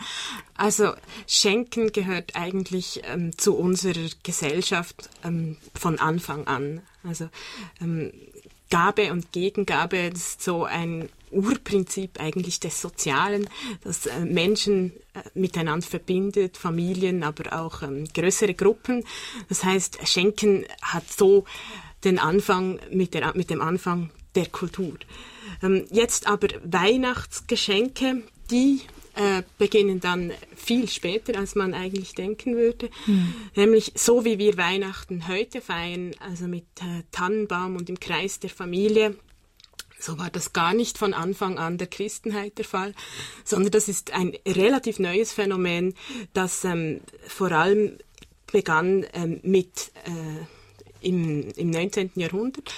[0.55, 0.93] also
[1.27, 6.81] Schenken gehört eigentlich ähm, zu unserer Gesellschaft ähm, von Anfang an.
[7.03, 7.29] Also
[7.81, 8.11] ähm,
[8.73, 13.47] Gabe und Gegengabe ist so ein Urprinzip eigentlich des Sozialen,
[13.83, 19.03] das äh, Menschen äh, miteinander verbindet, Familien, aber auch ähm, größere Gruppen.
[19.47, 21.45] Das heißt, Schenken hat so
[22.03, 24.95] den Anfang mit, der, mit dem Anfang der Kultur.
[25.61, 28.81] Ähm, jetzt aber Weihnachtsgeschenke, die
[29.15, 32.89] äh, beginnen dann viel später, als man eigentlich denken würde.
[33.05, 33.33] Mhm.
[33.55, 38.49] Nämlich so wie wir Weihnachten heute feiern, also mit äh, Tannenbaum und im Kreis der
[38.49, 39.15] Familie.
[39.99, 42.93] So war das gar nicht von Anfang an der Christenheit der Fall,
[43.45, 45.93] sondern das ist ein relativ neues Phänomen,
[46.33, 47.97] das ähm, vor allem
[48.51, 52.11] begann ähm, mit äh, im, im 19.
[52.15, 52.73] Jahrhundert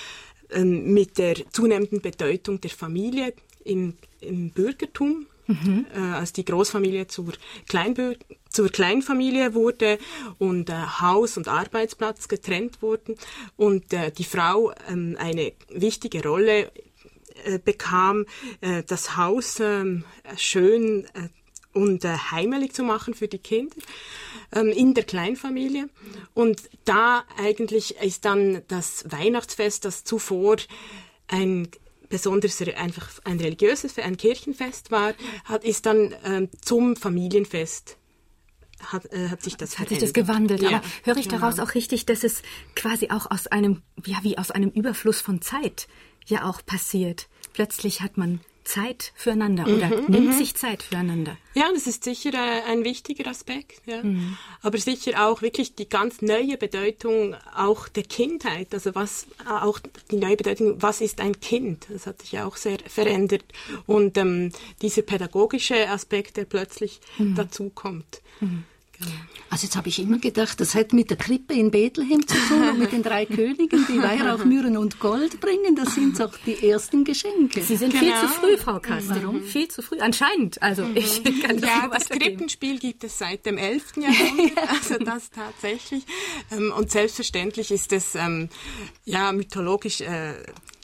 [0.52, 5.86] ähm, mit der zunehmenden Bedeutung der Familie im, im Bürgertum Mhm.
[5.94, 7.34] Äh, als die Großfamilie zur,
[7.68, 8.16] Kleinbür
[8.50, 10.00] zur Kleinfamilie wurde
[10.38, 13.16] und äh, Haus und Arbeitsplatz getrennt wurden
[13.56, 16.72] und äh, die Frau ähm, eine wichtige Rolle
[17.44, 18.26] äh, bekam,
[18.62, 20.06] äh, das Haus ähm,
[20.38, 21.30] schön äh,
[21.74, 23.76] und heimelig zu machen für die Kinder
[24.54, 25.90] ähm, in der Kleinfamilie.
[26.34, 30.56] Und da eigentlich ist dann das Weihnachtsfest, das zuvor
[31.28, 31.68] ein
[32.10, 35.14] besonders einfach ein religiöses, ein Kirchenfest war,
[35.46, 37.98] hat, ist dann ähm, zum Familienfest
[38.92, 40.62] hat, äh, hat sich das hat sich das gewandelt.
[40.62, 40.70] Ja.
[40.70, 42.42] Aber höre ich daraus auch richtig, dass es
[42.76, 45.88] quasi auch aus einem, ja, wie aus einem Überfluss von Zeit
[46.26, 47.28] ja auch passiert.
[47.54, 50.34] Plötzlich hat man Zeit füreinander oder mhm, nimmt mhm.
[50.34, 51.38] sich Zeit füreinander.
[51.54, 53.82] Ja, das ist sicher äh, ein wichtiger Aspekt.
[53.86, 54.04] Ja.
[54.04, 54.38] Mhm.
[54.62, 58.74] Aber sicher auch wirklich die ganz neue Bedeutung auch der Kindheit.
[58.74, 59.80] Also was äh, auch
[60.12, 61.86] die neue Bedeutung, was ist ein Kind?
[61.90, 63.46] Das hat sich ja auch sehr verändert.
[63.86, 64.52] Und ähm,
[64.82, 67.36] dieser pädagogische Aspekt, der plötzlich mhm.
[67.36, 68.22] dazukommt.
[68.42, 68.64] Mhm.
[68.98, 69.12] Genau.
[69.50, 72.68] Also jetzt habe ich immer gedacht, das hat mit der Krippe in Bethlehem zu tun
[72.68, 75.76] und mit den drei Königen, die Weihrauch, Myrrhen und Gold bringen.
[75.76, 77.62] Das sind doch die ersten Geschenke.
[77.62, 78.04] Sie sind genau.
[78.04, 79.16] viel zu früh, Frau Kasten.
[79.16, 79.42] Warum?
[79.44, 80.00] Viel zu früh.
[80.00, 80.62] Anscheinend.
[80.62, 80.98] Also mhm.
[80.98, 83.98] ich kann das Ja, das Krippenspiel gibt es seit dem 11.
[83.98, 84.56] Jahrhundert.
[84.76, 86.04] Also das tatsächlich.
[86.52, 88.50] Ähm, und selbstverständlich ist es ähm,
[89.06, 90.34] ja mythologisch äh,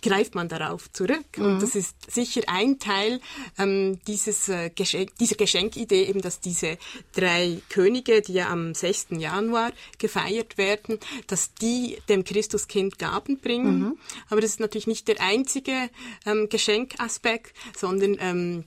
[0.01, 1.37] greift man darauf zurück.
[1.37, 1.45] Mhm.
[1.45, 3.19] Und das ist sicher ein Teil
[3.57, 6.77] ähm, dieses, äh, Geschenk, dieser Geschenkidee, eben, dass diese
[7.13, 9.07] drei Könige, die ja am 6.
[9.11, 13.79] Januar gefeiert werden, dass die dem Christuskind Gaben bringen.
[13.79, 13.97] Mhm.
[14.29, 15.89] Aber das ist natürlich nicht der einzige
[16.25, 18.65] ähm, Geschenkaspekt, sondern ähm,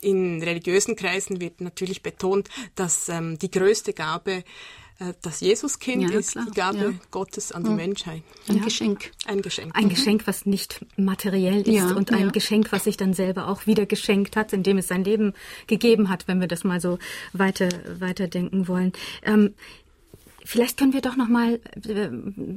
[0.00, 4.44] in religiösen Kreisen wird natürlich betont, dass ähm, die größte Gabe
[5.22, 6.46] das Jesuskind ja, ist klar.
[6.46, 6.92] die Gabe ja.
[7.10, 7.70] Gottes an die.
[7.70, 8.22] Menschheit.
[8.48, 8.60] Ein.
[8.62, 9.12] Geschenk.
[9.26, 9.76] Ein Geschenk.
[9.76, 9.88] Ein.
[9.88, 14.34] Geschenk, was nicht materiell ist und ein Geschenk, was sich dann selber auch wieder geschenkt
[14.36, 15.34] hat, indem es sein Leben
[15.68, 16.98] gegeben hat, wenn wir das mal so
[17.32, 17.68] weiter,
[18.00, 18.92] weiterdenken wollen.
[19.22, 19.54] Ähm,
[20.44, 22.10] vielleicht können wir doch noch mal äh,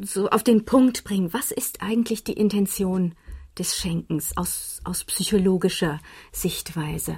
[0.04, 1.34] so auf den Punkt bringen.
[1.34, 3.14] Was ist eigentlich die Intention
[3.62, 6.00] des Schenkens aus, aus psychologischer
[6.32, 7.18] Sichtweise?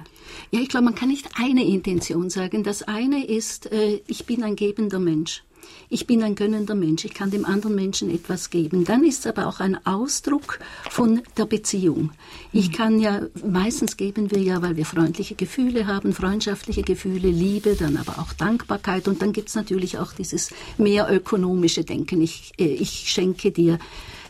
[0.50, 2.62] Ja, ich glaube, man kann nicht eine Intention sagen.
[2.64, 5.42] Das eine ist, äh, ich bin ein gebender Mensch.
[5.88, 8.84] Ich bin ein gönnender Mensch, ich kann dem anderen Menschen etwas geben.
[8.84, 10.58] Dann ist es aber auch ein Ausdruck
[10.90, 12.10] von der Beziehung.
[12.52, 12.72] Ich mhm.
[12.72, 17.96] kann ja, meistens geben wir ja, weil wir freundliche Gefühle haben, freundschaftliche Gefühle, Liebe, dann
[17.96, 22.20] aber auch Dankbarkeit und dann gibt es natürlich auch dieses mehr ökonomische Denken.
[22.20, 23.78] Ich, äh, ich schenke dir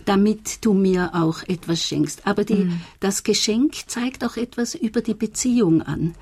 [0.04, 2.26] damit du mir auch etwas schenkst.
[2.26, 2.80] Aber die, mhm.
[3.00, 6.14] das Geschenk zeigt auch etwas über die Beziehung an.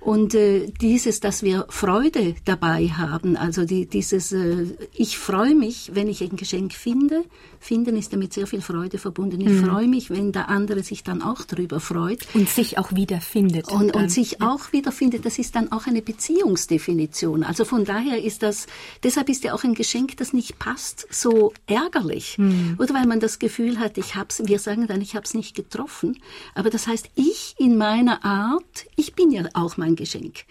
[0.00, 5.90] Und äh, dieses, dass wir Freude dabei haben, also die, dieses, äh, ich freue mich,
[5.94, 7.24] wenn ich ein Geschenk finde.
[7.58, 9.40] Finden ist damit sehr viel Freude verbunden.
[9.40, 9.64] Ich mhm.
[9.66, 12.20] freue mich, wenn der andere sich dann auch darüber freut.
[12.34, 13.68] Und sich auch wiederfindet.
[13.68, 14.52] Und, und sich ja.
[14.52, 17.42] auch wiederfindet, das ist dann auch eine Beziehungsdefinition.
[17.42, 18.66] Also von daher ist das,
[19.02, 22.38] deshalb ist ja auch ein Geschenk, das nicht passt, so ärgerlich.
[22.38, 22.76] Mhm.
[22.78, 25.56] Oder weil man das Gefühl hat, ich hab's, wir sagen dann, ich habe es nicht
[25.56, 26.18] getroffen.
[26.54, 30.44] Aber das heißt, ich in meiner Art, ich bin ja auch mein Geschenk.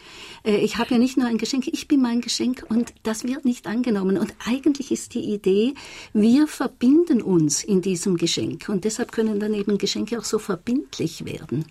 [0.43, 3.45] Äh, ich habe ja nicht nur ein Geschenk, ich bin mein Geschenk und das wird
[3.45, 4.17] nicht angenommen.
[4.17, 5.73] Und eigentlich ist die Idee,
[6.13, 8.69] wir verbinden uns in diesem Geschenk.
[8.69, 11.65] Und deshalb können dann eben Geschenke auch so verbindlich werden.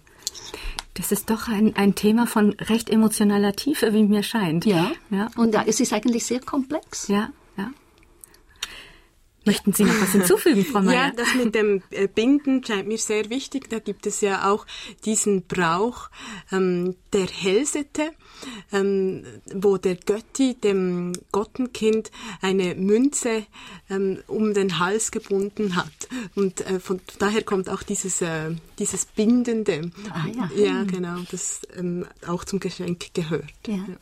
[0.95, 4.65] Das ist doch ein, ein Thema von recht emotionaler Tiefe, wie mir scheint.
[4.65, 4.93] Ja.
[5.11, 5.29] ja.
[5.37, 7.09] Und da, es ist eigentlich sehr komplex.
[7.09, 7.31] Ja.
[9.45, 11.07] Möchten Sie noch was hinzufügen, Frau Mayer?
[11.07, 13.69] Ja, das mit dem äh, Binden scheint mir sehr wichtig.
[13.69, 14.67] Da gibt es ja auch
[15.05, 16.09] diesen Brauch
[16.51, 18.13] ähm, der Hälsete,
[18.73, 23.47] ähm, wo der Götti dem Gottenkind eine Münze
[23.91, 26.09] ähm, um den Hals gebunden hat.
[26.35, 29.91] Und äh, von daher kommt auch dieses, äh, dieses Bindende.
[30.11, 30.51] Ah, ja.
[30.57, 33.53] ja, genau, das ähm, auch zum Geschenk gehört.
[33.67, 33.75] Ja.
[33.75, 33.97] ja.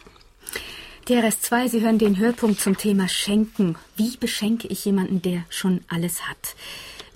[1.07, 3.77] DRS2, Sie hören den Hörpunkt zum Thema Schenken.
[3.97, 6.55] Wie beschenke ich jemanden, der schon alles hat?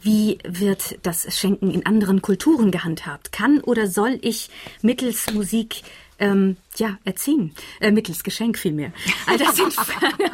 [0.03, 3.31] Wie wird das Schenken in anderen Kulturen gehandhabt?
[3.31, 4.51] Kann oder soll ich
[4.83, 5.83] mittels Musik
[6.19, 7.55] ähm, ja, erziehen.
[7.81, 8.93] Äh, mittels Geschenk vielmehr.
[9.27, 9.75] All das sind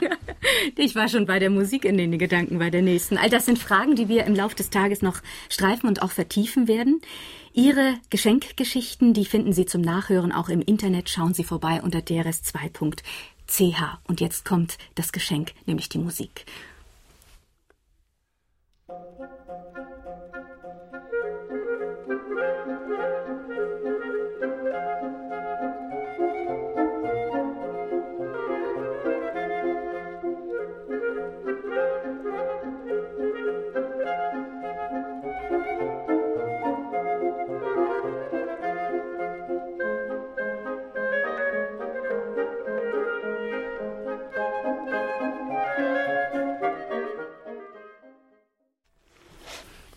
[0.77, 3.19] ich war schon bei der Musik in den Gedanken bei der nächsten.
[3.19, 6.69] All das sind Fragen, die wir im Laufe des Tages noch streifen und auch vertiefen
[6.69, 7.01] werden.
[7.53, 11.11] Ihre Geschenkgeschichten, die finden Sie zum Nachhören auch im Internet.
[11.11, 13.03] Schauen Sie vorbei unter drs2.de.
[13.47, 13.99] CH.
[14.07, 16.47] Und jetzt kommt das Geschenk, nämlich die Musik.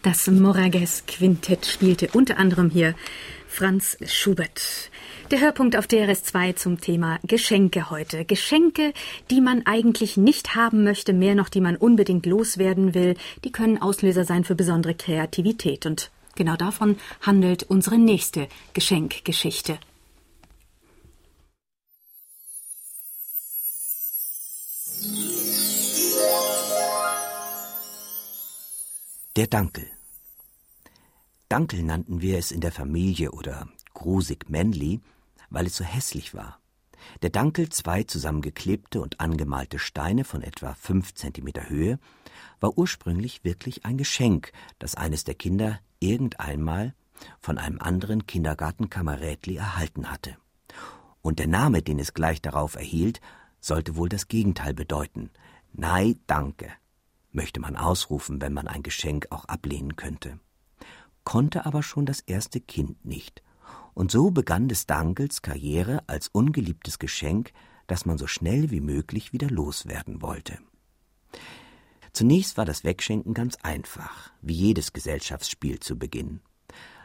[0.05, 2.93] Das Moragues Quintett spielte unter anderem hier
[3.47, 4.91] Franz Schubert.
[5.31, 8.23] Der Hörpunkt auf DRS2 zum Thema Geschenke heute.
[8.23, 8.93] Geschenke,
[9.31, 13.81] die man eigentlich nicht haben möchte, mehr noch, die man unbedingt loswerden will, die können
[13.81, 15.87] Auslöser sein für besondere Kreativität.
[15.87, 19.79] Und genau davon handelt unsere nächste Geschenkgeschichte.
[29.35, 29.94] Der Dankel.
[31.47, 35.01] Dankel nannten wir es in der Familie oder grusig männli,
[35.51, 36.59] weil es so hässlich war.
[37.21, 41.99] Der Dankel, zwei zusammengeklebte und angemalte Steine von etwa fünf Zentimeter Höhe,
[42.59, 46.95] war ursprünglich wirklich ein Geschenk, das eines der Kinder irgendeinmal
[47.39, 50.37] von einem anderen Kindergartenkamerätli erhalten hatte.
[51.21, 53.21] Und der Name, den es gleich darauf erhielt,
[53.59, 55.29] sollte wohl das Gegenteil bedeuten.
[55.73, 56.71] Nei, danke,
[57.31, 60.39] möchte man ausrufen, wenn man ein Geschenk auch ablehnen könnte
[61.25, 63.43] konnte aber schon das erste Kind nicht.
[63.93, 67.51] Und so begann des Dankels Karriere als ungeliebtes Geschenk,
[67.87, 70.57] das man so schnell wie möglich wieder loswerden wollte.
[72.13, 76.39] Zunächst war das Wegschenken ganz einfach, wie jedes Gesellschaftsspiel zu Beginn.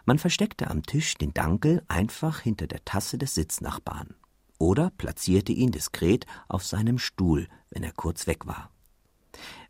[0.04, 4.14] Man versteckte am Tisch den Dankel einfach hinter der Tasse des Sitznachbarn
[4.58, 8.70] oder platzierte ihn diskret auf seinem Stuhl, wenn er kurz weg war.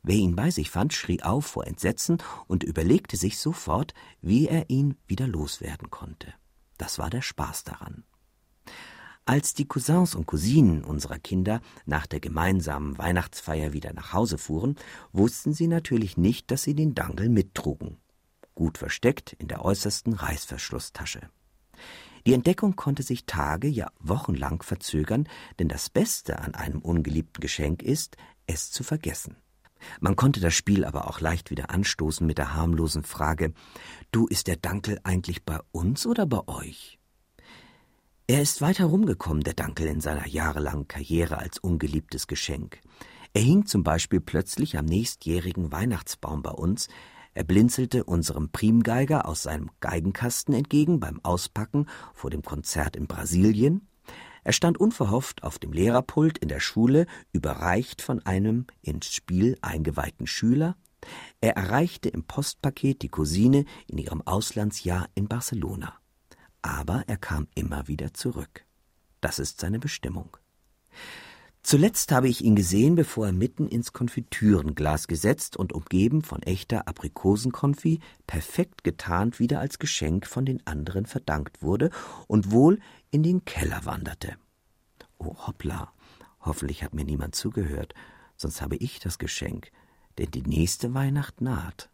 [0.02, 4.70] Wer ihn bei sich fand, schrie auf vor Entsetzen und überlegte sich sofort, wie er
[4.70, 6.33] ihn wieder loswerden konnte.
[6.78, 8.04] Das war der Spaß daran.
[9.26, 14.76] Als die Cousins und Cousinen unserer Kinder nach der gemeinsamen Weihnachtsfeier wieder nach Hause fuhren,
[15.12, 17.98] wussten sie natürlich nicht, dass sie den Dangel mittrugen.
[18.54, 21.30] Gut versteckt in der äußersten Reißverschlusstasche.
[22.26, 25.28] Die Entdeckung konnte sich Tage, ja wochenlang verzögern,
[25.59, 29.37] denn das Beste an einem ungeliebten Geschenk ist, es zu vergessen.
[30.00, 33.52] Man konnte das Spiel aber auch leicht wieder anstoßen mit der harmlosen Frage
[34.12, 36.98] Du, ist der Dankel eigentlich bei uns oder bei euch?
[38.26, 42.80] Er ist weit herumgekommen, der Dankel, in seiner jahrelangen Karriere als ungeliebtes Geschenk.
[43.32, 46.88] Er hing zum Beispiel plötzlich am nächstjährigen Weihnachtsbaum bei uns,
[47.32, 53.88] er blinzelte unserem Primgeiger aus seinem Geigenkasten entgegen beim Auspacken vor dem Konzert in Brasilien,
[54.44, 60.26] er stand unverhofft auf dem Lehrerpult in der Schule, überreicht von einem ins Spiel eingeweihten
[60.26, 60.76] Schüler.
[61.40, 65.94] Er erreichte im Postpaket die Cousine in ihrem Auslandsjahr in Barcelona.
[66.62, 68.64] Aber er kam immer wieder zurück.
[69.20, 70.37] Das ist seine Bestimmung.
[71.62, 76.88] Zuletzt habe ich ihn gesehen, bevor er mitten ins Konfitürenglas gesetzt und umgeben von echter
[76.88, 81.90] Aprikosenkonfi, perfekt getarnt wieder als Geschenk von den anderen verdankt wurde
[82.26, 82.79] und wohl
[83.11, 84.37] in den Keller wanderte.
[85.18, 85.92] Oh hoppla,
[86.40, 87.94] hoffentlich hat mir niemand zugehört,
[88.37, 89.70] sonst habe ich das Geschenk,
[90.18, 91.90] denn die nächste Weihnacht naht.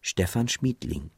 [0.00, 1.10] Stefan Schmiedling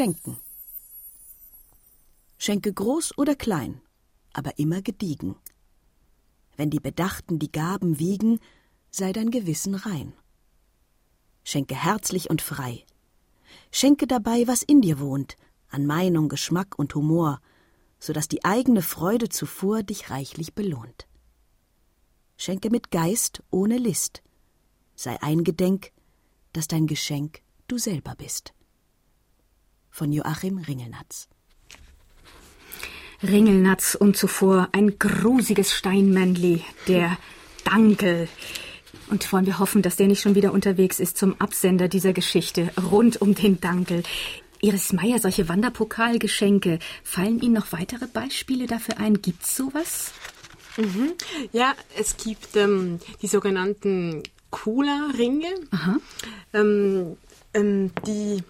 [0.00, 0.38] Schenken.
[2.38, 3.82] Schenke groß oder klein,
[4.32, 5.36] aber immer gediegen.
[6.56, 8.40] Wenn die Bedachten die Gaben wiegen,
[8.90, 10.14] sei dein Gewissen rein.
[11.44, 12.86] Schenke herzlich und frei.
[13.72, 15.36] Schenke dabei, was in dir wohnt,
[15.68, 17.42] an Meinung, Geschmack und Humor,
[17.98, 21.08] so dass die eigene Freude zuvor dich reichlich belohnt.
[22.38, 24.22] Schenke mit Geist ohne List.
[24.94, 25.92] Sei eingedenk,
[26.54, 28.54] dass dein Geschenk du selber bist
[29.90, 31.28] von Joachim Ringelnatz.
[33.22, 37.18] Ringelnatz und zuvor ein grusiges Steinmännli, der
[37.64, 38.28] Dankel.
[39.10, 42.70] Und wollen wir hoffen, dass der nicht schon wieder unterwegs ist zum Absender dieser Geschichte
[42.90, 44.04] rund um den Dankel.
[44.62, 49.20] Iris Meier, solche Wanderpokalgeschenke, fallen Ihnen noch weitere Beispiele dafür ein?
[49.20, 50.12] Gibt's sowas?
[50.76, 51.12] Mhm.
[51.52, 55.48] Ja, es gibt ähm, die sogenannten Kula-Ringe.
[56.52, 57.16] Ähm,
[57.54, 58.42] ähm, die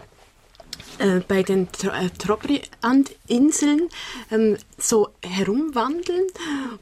[1.27, 3.89] bei den äh, Trobriand-Inseln
[4.31, 6.27] ähm, so herumwandeln.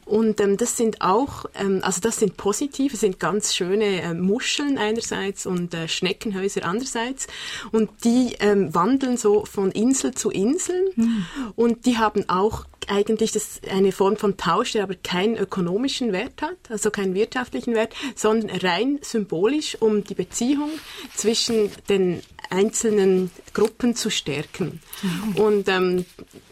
[0.06, 4.14] Und ähm, das sind auch, ähm, also das sind positiv, es sind ganz schöne äh,
[4.14, 7.28] Muscheln einerseits und äh, Schneckenhäuser andererseits.
[7.72, 10.92] Und die ähm, wandeln so von Insel zu Insel.
[10.96, 11.26] Mhm.
[11.56, 16.42] und die haben auch eigentlich das eine Form von Tausch, der aber keinen ökonomischen Wert
[16.42, 20.72] hat, also keinen wirtschaftlichen Wert, sondern rein symbolisch, um die Beziehung
[21.16, 24.82] zwischen den einzelnen Gruppen zu stärken.
[25.02, 25.36] Mhm.
[25.36, 26.06] Und ähm,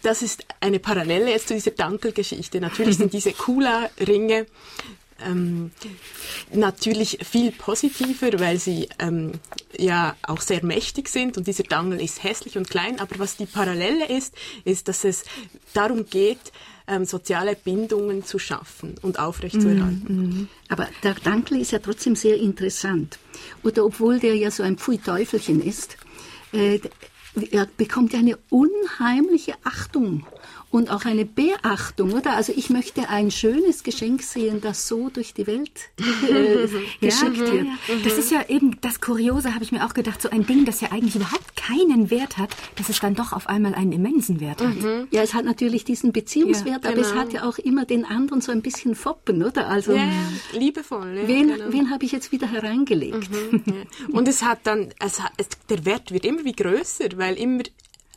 [0.04, 2.62] das ist eine Parallele jetzt zu dieser Dankelgeschichte.
[2.62, 4.46] Natürlich sind diese Kula-Ringe
[5.26, 5.72] ähm,
[6.54, 9.34] natürlich viel positiver, weil sie ähm,
[9.78, 13.00] ja auch sehr mächtig sind und dieser Dangel ist hässlich und klein.
[13.00, 15.24] Aber was die Parallele ist, ist, dass es
[15.74, 16.52] darum geht,
[16.88, 20.08] ähm, soziale Bindungen zu schaffen und aufrechtzuerhalten.
[20.08, 20.48] Mm.
[20.70, 23.20] Aber der Dangel ist ja trotzdem sehr interessant.
[23.64, 25.98] Oder obwohl der ja so ein Pfui-Teufelchen ist,
[26.54, 26.80] äh,
[27.52, 30.26] er bekommt eine unheimliche Achtung
[30.70, 32.34] und auch eine Beachtung, oder?
[32.34, 36.68] Also ich möchte ein schönes Geschenk sehen, das so durch die Welt äh,
[37.00, 37.68] geschickt ja, wird.
[38.04, 40.82] Das ist ja eben das Kuriose, habe ich mir auch gedacht, so ein Ding, das
[40.82, 44.62] ja eigentlich überhaupt keinen Wert hat, dass es dann doch auf einmal einen immensen Wert
[44.62, 44.76] hat.
[44.76, 45.08] Mhm.
[45.12, 46.92] Ja, es hat natürlich diesen Beziehungswert, ja, genau.
[46.92, 47.22] aber es genau.
[47.22, 49.68] hat ja auch immer den anderen so ein bisschen foppen, oder?
[49.68, 50.10] Also ja,
[50.54, 51.18] liebevoll.
[51.22, 51.66] Ja, wen, genau.
[51.70, 53.30] wen habe ich jetzt wieder hereingelegt?
[53.32, 55.32] Mhm, Und es hat dann, es hat,
[55.70, 57.64] der Wert wird immer wie größer, weil immer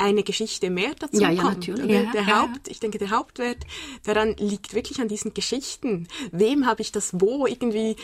[0.00, 1.68] eine Geschichte mehr dazu ja, ja, kommt.
[1.68, 1.90] Natürlich.
[1.90, 3.58] Ja, der ja, Haupt, ich denke, der Hauptwert
[4.04, 6.08] daran liegt wirklich an diesen Geschichten.
[6.32, 7.96] Wem habe ich das wo irgendwie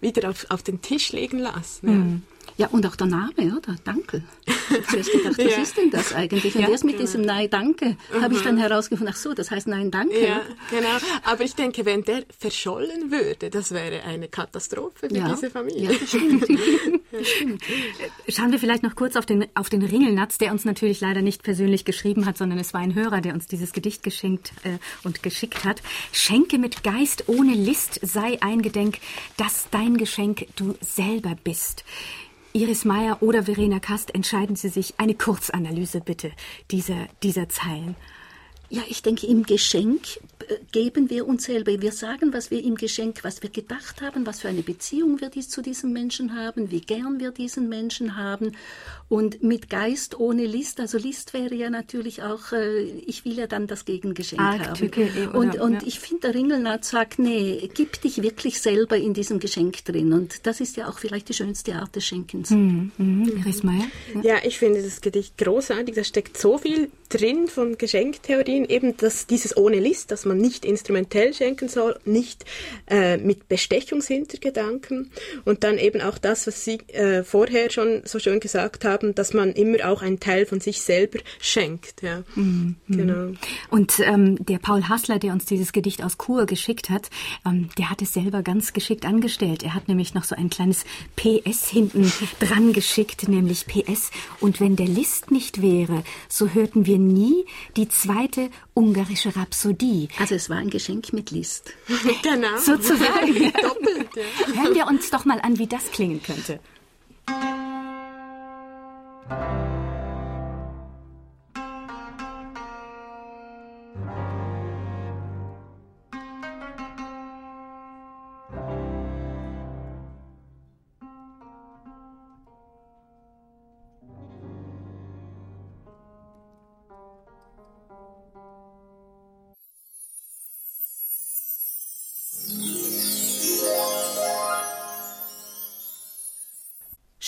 [0.00, 1.86] wieder auf, auf den Tisch legen lassen?
[1.86, 2.22] Mhm.
[2.60, 3.74] Ja, und auch der Name, oder?
[3.84, 4.22] Danke.
[4.90, 5.62] Zuerst gedacht, was ja.
[5.62, 6.54] ist denn das eigentlich?
[6.54, 7.06] Und ja, erst mit genau.
[7.06, 8.20] diesem Nein, danke, mhm.
[8.20, 10.22] habe ich dann herausgefunden, ach so, das heißt Nein, danke.
[10.22, 10.88] Ja, genau.
[11.24, 15.30] Aber ich denke, wenn der verschollen würde, das wäre eine Katastrophe für ja.
[15.30, 15.92] diese Familie.
[15.92, 16.42] Ja, das stimmt.
[17.12, 17.62] das stimmt.
[18.28, 21.42] Schauen wir vielleicht noch kurz auf den, auf den Ringelnatz, der uns natürlich leider nicht
[21.42, 25.22] persönlich geschrieben hat, sondern es war ein Hörer, der uns dieses Gedicht geschenkt äh, und
[25.22, 25.80] geschickt hat.
[26.12, 28.98] Schenke mit Geist ohne List, sei eingedenk,
[29.38, 31.84] dass dein Geschenk du selber bist.
[32.52, 34.94] Iris Meyer oder Verena Kast, entscheiden Sie sich.
[34.96, 36.32] Eine Kurzanalyse bitte
[36.70, 37.94] dieser, dieser Zeilen.
[38.68, 40.20] Ja, ich denke, im Geschenk
[40.72, 41.80] geben wir uns selber.
[41.80, 45.30] Wir sagen, was wir im Geschenk, was wir gedacht haben, was für eine Beziehung wir
[45.30, 48.52] dies zu diesem Menschen haben, wie gern wir diesen Menschen haben.
[49.08, 53.46] Und mit Geist ohne List, also List wäre ja natürlich auch, äh, ich will ja
[53.46, 54.90] dann das Gegengeschenk Arg, haben.
[54.96, 55.80] Eh, und, und ja.
[55.84, 60.12] ich finde, der Ringelnaut sagt, nee, gib dich wirklich selber in diesem Geschenk drin.
[60.12, 62.50] Und das ist ja auch vielleicht die schönste Art des Schenkens.
[62.50, 62.92] Mhm.
[62.98, 63.42] Mhm.
[64.22, 65.94] Ja, ich finde das Gedicht großartig.
[65.94, 70.64] Da steckt so viel drin von Geschenktheorien, eben dass dieses ohne List, dass man nicht
[70.64, 72.44] instrumentell schenken soll, nicht
[72.88, 75.10] äh, mit Bestechungshintergedanken
[75.44, 79.34] und dann eben auch das, was Sie äh, vorher schon so schön gesagt haben, dass
[79.34, 82.02] man immer auch einen Teil von sich selber schenkt.
[82.02, 82.22] Ja.
[82.36, 82.76] Mhm.
[82.88, 83.32] Genau.
[83.70, 87.10] Und ähm, der Paul Hassler, der uns dieses Gedicht aus Chur geschickt hat,
[87.44, 89.62] ähm, der hat es selber ganz geschickt angestellt.
[89.64, 90.84] Er hat nämlich noch so ein kleines
[91.16, 94.10] PS hinten dran geschickt, nämlich PS.
[94.38, 97.44] Und wenn der List nicht wäre, so hörten wir nie
[97.76, 100.08] die zweite ungarische Rhapsodie.
[100.18, 101.72] Also es war ein Geschenk mit List.
[102.22, 102.56] genau.
[102.58, 103.52] Sozusagen.
[103.62, 104.08] Doppelt.
[104.16, 104.62] Ja.
[104.62, 106.60] Hören wir uns doch mal an, wie das klingen könnte.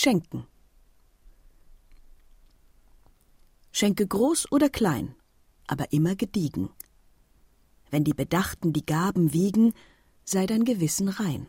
[0.03, 0.45] Schenken.
[3.71, 5.15] Schenke groß oder klein,
[5.65, 6.71] aber immer gediegen.
[7.89, 9.73] Wenn die Bedachten die Gaben wiegen,
[10.25, 11.47] sei dein Gewissen rein.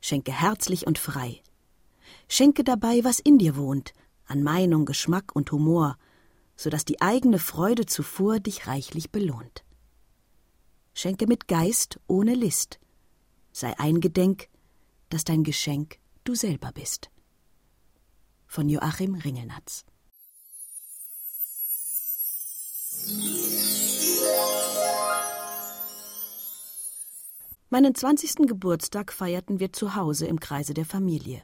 [0.00, 1.42] Schenke herzlich und frei.
[2.28, 3.92] Schenke dabei, was in dir wohnt,
[4.26, 5.98] an Meinung, Geschmack und Humor,
[6.54, 9.64] so dass die eigene Freude zuvor dich reichlich belohnt.
[10.94, 12.78] Schenke mit Geist ohne List.
[13.50, 14.48] Sei eingedenk,
[15.08, 17.10] dass dein Geschenk du selber bist
[18.46, 19.84] von Joachim Ringelnatz.
[27.68, 28.46] Meinen 20.
[28.46, 31.42] Geburtstag feierten wir zu Hause im Kreise der Familie.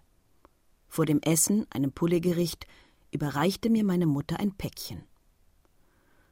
[0.89, 2.67] Vor dem Essen, einem Pullegericht,
[3.11, 5.05] überreichte mir meine Mutter ein Päckchen.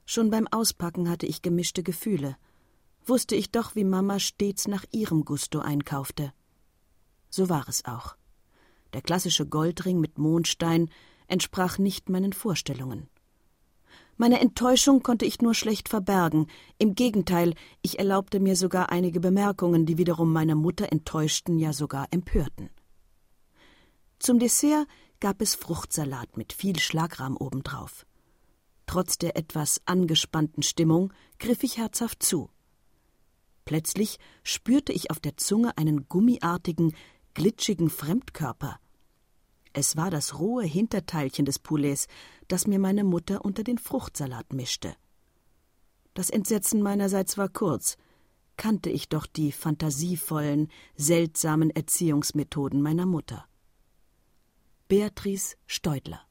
[0.06, 2.36] Schon beim Auspacken hatte ich gemischte Gefühle.
[3.04, 6.32] Wusste ich doch, wie Mama stets nach ihrem Gusto einkaufte.
[7.28, 8.16] So war es auch.
[8.92, 10.90] Der klassische Goldring mit Mondstein
[11.28, 13.08] entsprach nicht meinen Vorstellungen.
[14.16, 16.46] Meine Enttäuschung konnte ich nur schlecht verbergen.
[16.76, 22.06] Im Gegenteil, ich erlaubte mir sogar einige Bemerkungen, die wiederum meine Mutter enttäuschten, ja sogar
[22.10, 22.68] empörten.
[24.18, 24.86] Zum Dessert
[25.20, 28.04] gab es Fruchtsalat mit viel Schlagrahm obendrauf.
[28.84, 32.50] Trotz der etwas angespannten Stimmung griff ich herzhaft zu.
[33.64, 36.94] Plötzlich spürte ich auf der Zunge einen gummiartigen,
[37.34, 38.78] glitschigen Fremdkörper.
[39.72, 42.08] Es war das rohe Hinterteilchen des Poulets,
[42.48, 44.94] das mir meine Mutter unter den Fruchtsalat mischte.
[46.14, 47.96] Das Entsetzen meinerseits war kurz,
[48.56, 53.46] kannte ich doch die fantasievollen, seltsamen Erziehungsmethoden meiner Mutter.
[54.88, 56.26] Beatrice Steudler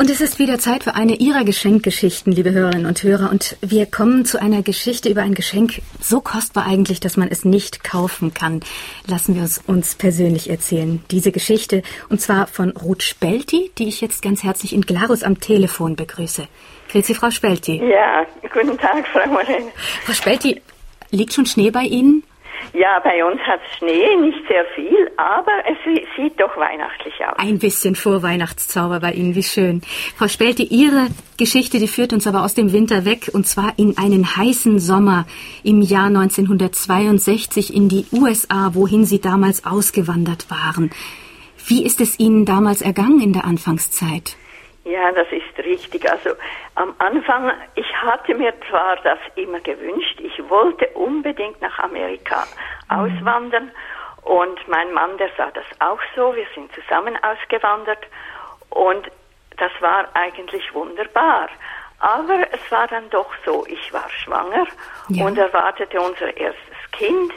[0.00, 3.30] Und es ist wieder Zeit für eine Ihrer Geschenkgeschichten, liebe Hörerinnen und Hörer.
[3.32, 7.44] Und wir kommen zu einer Geschichte über ein Geschenk, so kostbar eigentlich, dass man es
[7.44, 8.60] nicht kaufen kann.
[9.08, 11.02] Lassen wir es uns persönlich erzählen.
[11.10, 15.40] Diese Geschichte, und zwar von Ruth Spelti, die ich jetzt ganz herzlich in Glarus am
[15.40, 16.46] Telefon begrüße.
[16.92, 17.82] Grüezi, Frau Spelti.
[17.82, 19.64] Ja, guten Tag, Frau Morell.
[20.04, 20.62] Frau Spelti,
[21.10, 22.22] liegt schon Schnee bei Ihnen?
[22.72, 25.78] Ja, bei uns hat Schnee, nicht sehr viel, aber es
[26.16, 27.38] sieht doch weihnachtlich aus.
[27.38, 29.82] Ein bisschen Vorweihnachtszauber bei Ihnen, wie schön.
[30.16, 33.96] Frau Spelte, Ihre Geschichte, die führt uns aber aus dem Winter weg, und zwar in
[33.96, 35.26] einen heißen Sommer
[35.64, 40.90] im Jahr 1962 in die USA, wohin Sie damals ausgewandert waren.
[41.66, 44.36] Wie ist es Ihnen damals ergangen in der Anfangszeit?
[44.88, 46.10] Ja, das ist richtig.
[46.10, 46.30] Also
[46.74, 52.44] am Anfang, ich hatte mir zwar das immer gewünscht, ich wollte unbedingt nach Amerika
[52.90, 52.98] mhm.
[52.98, 53.70] auswandern
[54.22, 58.02] und mein Mann, der sah das auch so, wir sind zusammen ausgewandert
[58.70, 59.10] und
[59.58, 61.50] das war eigentlich wunderbar.
[62.00, 64.66] Aber es war dann doch so, ich war schwanger
[65.08, 65.26] ja.
[65.26, 67.32] und erwartete unser erstes Kind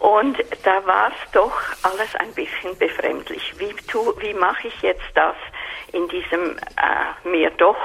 [0.00, 3.54] und da war es doch alles ein bisschen befremdlich.
[3.58, 3.74] Wie,
[4.20, 5.36] wie mache ich jetzt das?
[5.92, 7.78] in diesem äh, mir doch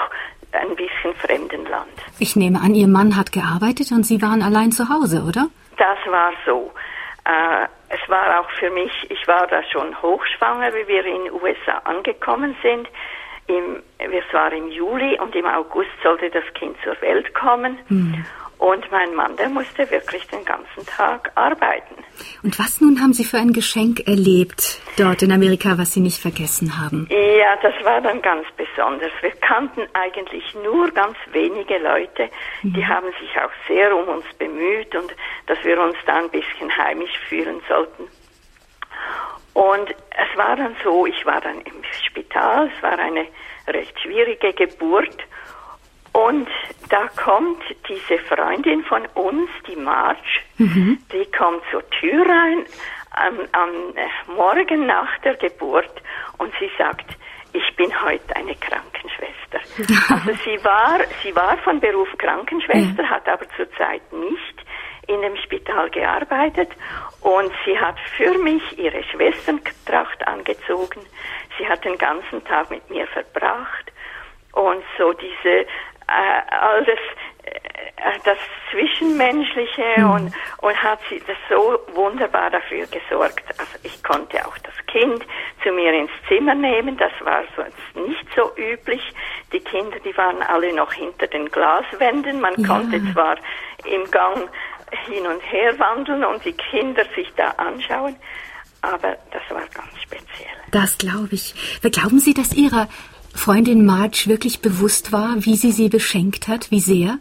[0.51, 1.91] ein bisschen fremden Land.
[2.19, 5.47] Ich nehme an, Ihr Mann hat gearbeitet und Sie waren allein zu Hause, oder?
[5.77, 6.71] Das war so.
[7.25, 11.33] Äh, es war auch für mich, ich war da schon hochschwanger, wie wir in den
[11.33, 12.87] USA angekommen sind.
[13.47, 17.77] Im, es war im Juli und im August sollte das Kind zur Welt kommen.
[17.89, 18.25] Mhm.
[18.57, 21.95] Und mein Mann, der musste wirklich den ganzen Tag arbeiten.
[22.43, 26.21] Und was nun haben Sie für ein Geschenk erlebt dort in Amerika, was Sie nicht
[26.21, 27.07] vergessen haben?
[27.09, 29.11] Ja, das war dann ganz besonders.
[29.21, 32.29] Wir kannten eigentlich nur ganz wenige Leute.
[32.63, 32.87] Die mhm.
[32.87, 35.13] haben sich auch sehr um uns bemüht und
[35.47, 38.07] dass wir uns da ein bisschen heimisch fühlen sollten.
[39.53, 43.25] Und es war dann so, ich war dann im Spital, es war eine
[43.67, 45.17] recht schwierige Geburt
[46.15, 46.47] und
[46.89, 50.21] da kommt diese Freundin von uns, die Marge,
[50.57, 50.97] mhm.
[51.11, 52.65] die kommt zur Tür rein
[53.11, 55.91] am, am Morgen nach der Geburt
[56.37, 57.05] und sie sagt,
[57.51, 59.35] ich bin heute eine Krankenschwester.
[60.15, 63.09] Also sie war, sie war von Beruf Krankenschwester, ja.
[63.09, 64.65] hat aber zurzeit nicht
[65.07, 66.69] in dem Spital gearbeitet
[67.19, 71.01] und sie hat für mich ihre Schwesterntracht angezogen.
[71.57, 73.91] Sie hat den ganzen Tag mit mir verbracht
[74.53, 75.65] und so diese äh,
[76.07, 76.99] all das,
[77.43, 78.37] äh, das
[78.71, 80.11] Zwischenmenschliche mhm.
[80.11, 83.43] und, und hat sie das so wunderbar dafür gesorgt.
[83.57, 85.25] Also ich konnte auch das Kind
[85.63, 89.01] zu mir ins Zimmer nehmen, das war sonst nicht so üblich.
[89.51, 92.39] Die Kinder, die waren alle noch hinter den Glaswänden.
[92.39, 92.67] Man ja.
[92.67, 93.37] konnte zwar
[93.85, 94.49] im Gang
[95.07, 98.15] hin und her wandeln und die Kinder sich da anschauen,
[98.81, 100.55] aber das war ganz speziell.
[100.71, 101.55] Das glaube ich.
[101.81, 102.87] Glauben Sie, dass Ihre
[103.35, 107.19] Freundin Marge wirklich bewusst war, wie sie sie beschenkt hat, wie sehr?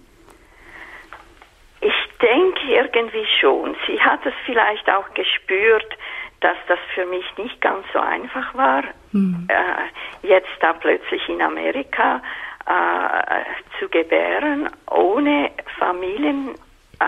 [1.81, 3.77] Ich denke irgendwie schon.
[3.87, 5.99] Sie hat es vielleicht auch gespürt,
[6.41, 9.49] dass das für mich nicht ganz so einfach war, hm.
[9.49, 12.21] äh, jetzt da plötzlich in Amerika
[12.67, 16.51] äh, zu gebären, ohne Familien,
[17.01, 17.05] äh,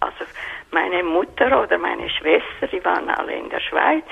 [0.00, 0.24] also
[0.70, 4.04] meine Mutter oder meine Schwester, die waren alle in der Schweiz.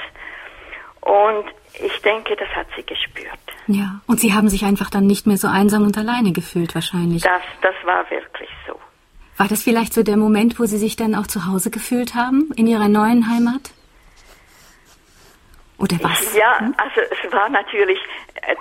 [1.01, 1.45] Und
[1.75, 3.39] ich denke, das hat sie gespürt.
[3.67, 7.23] Ja, und Sie haben sich einfach dann nicht mehr so einsam und alleine gefühlt wahrscheinlich.
[7.23, 8.75] Das, das war wirklich so.
[9.37, 12.51] War das vielleicht so der Moment, wo Sie sich dann auch zu Hause gefühlt haben,
[12.57, 13.71] in Ihrer neuen Heimat?
[15.79, 16.35] Oder was?
[16.35, 16.75] Ja, hm?
[16.77, 18.01] also es war natürlich,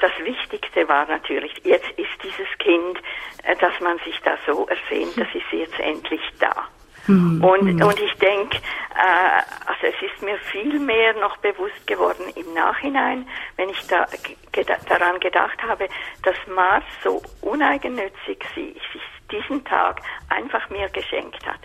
[0.01, 2.99] das Wichtigste war natürlich, jetzt ist dieses Kind,
[3.43, 6.67] äh, dass man sich da so ersehnt, das ist jetzt endlich da.
[7.07, 7.43] Mhm.
[7.43, 7.81] Und, mhm.
[7.81, 13.27] und ich denke, äh, also es ist mir viel mehr noch bewusst geworden im Nachhinein,
[13.55, 14.05] wenn ich da
[14.51, 15.87] geda daran gedacht habe,
[16.23, 19.01] dass Mars so uneigennützig sie, sich
[19.31, 21.59] diesen Tag einfach mir geschenkt hat.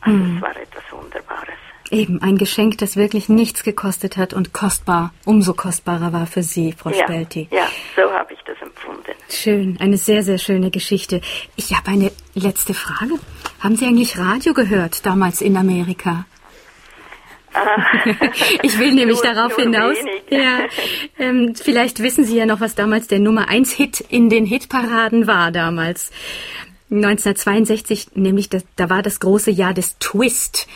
[0.00, 0.36] Also mhm.
[0.36, 1.58] es war etwas Wunderbares.
[1.90, 6.72] Eben, ein Geschenk, das wirklich nichts gekostet hat und kostbar, umso kostbarer war für Sie,
[6.72, 7.48] Frau ja, Spelti.
[7.50, 7.66] Ja,
[7.96, 9.12] so habe ich das empfunden.
[9.30, 11.22] Schön, eine sehr, sehr schöne Geschichte.
[11.56, 13.14] Ich habe eine letzte Frage.
[13.60, 16.26] Haben Sie eigentlich Radio gehört damals in Amerika?
[17.54, 17.64] Ah.
[18.62, 19.96] ich will nämlich nur, darauf nur hinaus.
[20.28, 20.66] Ja,
[21.18, 25.26] ähm, vielleicht wissen Sie ja noch, was damals der Nummer 1 Hit in den Hitparaden
[25.26, 26.10] war damals.
[26.90, 30.68] 1962, nämlich das, da war das große Jahr des Twist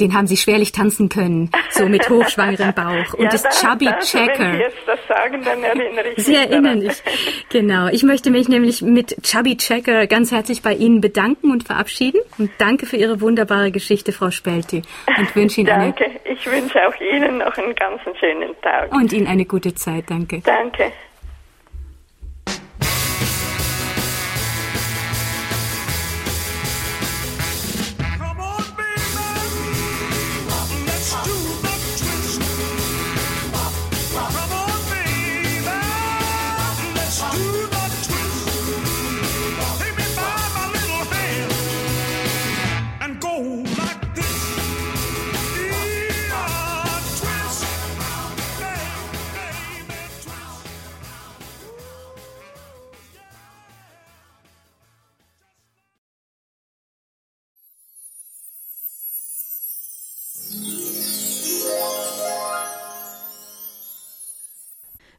[0.00, 3.14] den haben sie schwerlich tanzen können, so mit hochschwangerem Bauch.
[3.14, 4.38] Und ja, das da, Chubby da, Checker.
[4.38, 7.02] Wenn Sie jetzt das sagen, dann erinnere ich Sie mich erinnern sich.
[7.50, 7.88] Genau.
[7.88, 12.20] Ich möchte mich nämlich mit Chubby Checker ganz herzlich bei Ihnen bedanken und verabschieden.
[12.38, 14.82] Und danke für Ihre wunderbare Geschichte, Frau Spelti.
[15.18, 16.04] Und wünsche Ihnen danke.
[16.04, 16.16] eine...
[16.24, 18.94] Ich wünsche auch Ihnen noch einen ganz schönen Tag.
[18.94, 20.04] Und Ihnen eine gute Zeit.
[20.08, 20.40] Danke.
[20.44, 20.92] Danke.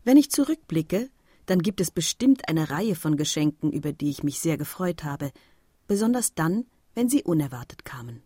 [0.07, 1.09] Wenn ich zurückblicke,
[1.47, 5.33] dann gibt es bestimmt eine Reihe von Geschenken, über die ich mich sehr gefreut habe,
[5.85, 8.23] besonders dann, wenn sie unerwartet kamen.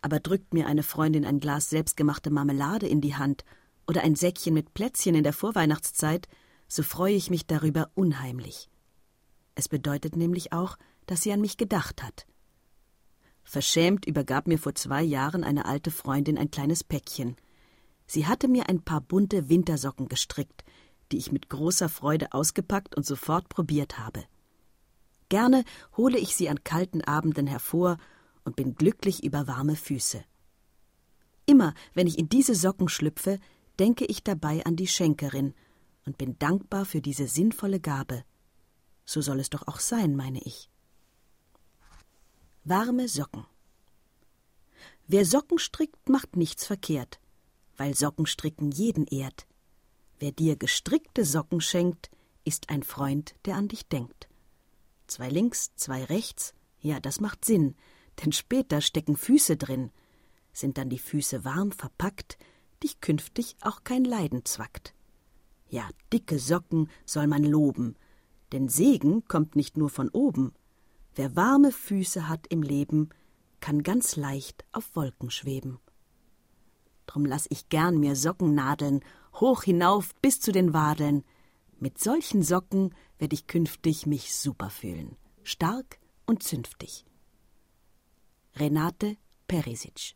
[0.00, 3.44] Aber drückt mir eine Freundin ein Glas selbstgemachte Marmelade in die Hand
[3.86, 6.26] oder ein Säckchen mit Plätzchen in der Vorweihnachtszeit,
[6.68, 8.70] so freue ich mich darüber unheimlich.
[9.56, 12.24] Es bedeutet nämlich auch, dass sie an mich gedacht hat.
[13.44, 17.36] Verschämt übergab mir vor zwei Jahren eine alte Freundin ein kleines Päckchen.
[18.06, 20.64] Sie hatte mir ein paar bunte Wintersocken gestrickt,
[21.12, 24.24] die ich mit großer Freude ausgepackt und sofort probiert habe.
[25.28, 25.64] Gerne
[25.96, 27.98] hole ich sie an kalten Abenden hervor
[28.44, 30.24] und bin glücklich über warme Füße.
[31.46, 33.38] Immer, wenn ich in diese Socken schlüpfe,
[33.78, 35.54] denke ich dabei an die Schenkerin
[36.04, 38.24] und bin dankbar für diese sinnvolle Gabe.
[39.04, 40.70] So soll es doch auch sein, meine ich.
[42.64, 43.46] Warme Socken.
[45.06, 47.20] Wer Socken strickt, macht nichts verkehrt,
[47.76, 49.46] weil Sockenstricken jeden ehrt.
[50.18, 52.10] Wer dir gestrickte Socken schenkt,
[52.44, 54.28] ist ein Freund, der an dich denkt.
[55.06, 57.74] Zwei links, zwei rechts, ja, das macht Sinn,
[58.22, 59.90] denn später stecken Füße drin.
[60.52, 62.38] Sind dann die Füße warm verpackt,
[62.82, 64.94] dich künftig auch kein Leiden zwackt.
[65.68, 67.96] Ja, dicke Socken soll man loben,
[68.52, 70.54] denn Segen kommt nicht nur von oben.
[71.14, 73.10] Wer warme Füße hat im Leben,
[73.60, 75.78] kann ganz leicht auf Wolken schweben.
[77.06, 79.00] Drum lass ich gern mir Socken nadeln,
[79.34, 81.24] hoch hinauf bis zu den Wadeln.
[81.78, 87.04] Mit solchen Socken werd ich künftig mich super fühlen, stark und zünftig.
[88.56, 90.14] Renate Perisic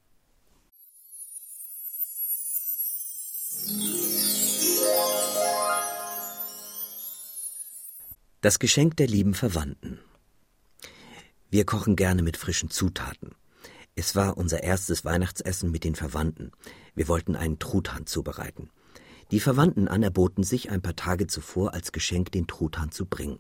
[8.41, 10.01] Das Geschenk der lieben Verwandten.
[11.51, 13.34] Wir kochen gerne mit frischen Zutaten.
[13.95, 16.53] Es war unser erstes Weihnachtsessen mit den Verwandten.
[16.95, 18.70] Wir wollten einen Truthahn zubereiten.
[19.30, 23.38] Die Verwandten anerboten sich ein paar Tage zuvor als Geschenk den Truthahn zu bringen.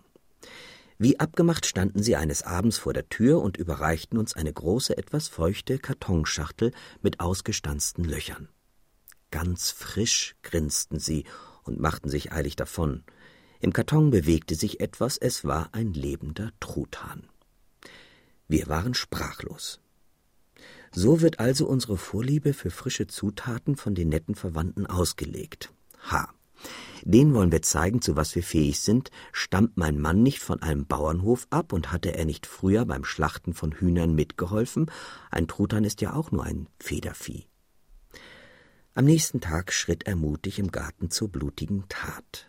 [0.98, 5.28] Wie abgemacht standen sie eines Abends vor der Tür und überreichten uns eine große, etwas
[5.28, 8.48] feuchte Kartonschachtel mit ausgestanzten Löchern.
[9.30, 11.24] Ganz frisch grinsten sie
[11.62, 13.04] und machten sich eilig davon.
[13.60, 17.28] Im Karton bewegte sich etwas, es war ein lebender Truthahn.
[18.46, 19.80] Wir waren sprachlos.
[20.92, 25.72] So wird also unsere Vorliebe für frische Zutaten von den netten Verwandten ausgelegt.
[26.10, 26.28] Ha.
[27.02, 29.10] Den wollen wir zeigen, zu was wir fähig sind.
[29.32, 33.54] Stammt mein Mann nicht von einem Bauernhof ab und hatte er nicht früher beim Schlachten
[33.54, 34.90] von Hühnern mitgeholfen?
[35.30, 37.46] Ein Truthahn ist ja auch nur ein Federvieh.
[38.94, 42.48] Am nächsten Tag schritt er mutig im Garten zur blutigen Tat.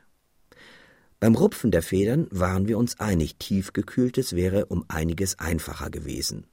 [1.19, 6.47] Beim Rupfen der Federn waren wir uns einig, tiefgekühltes wäre um einiges einfacher gewesen.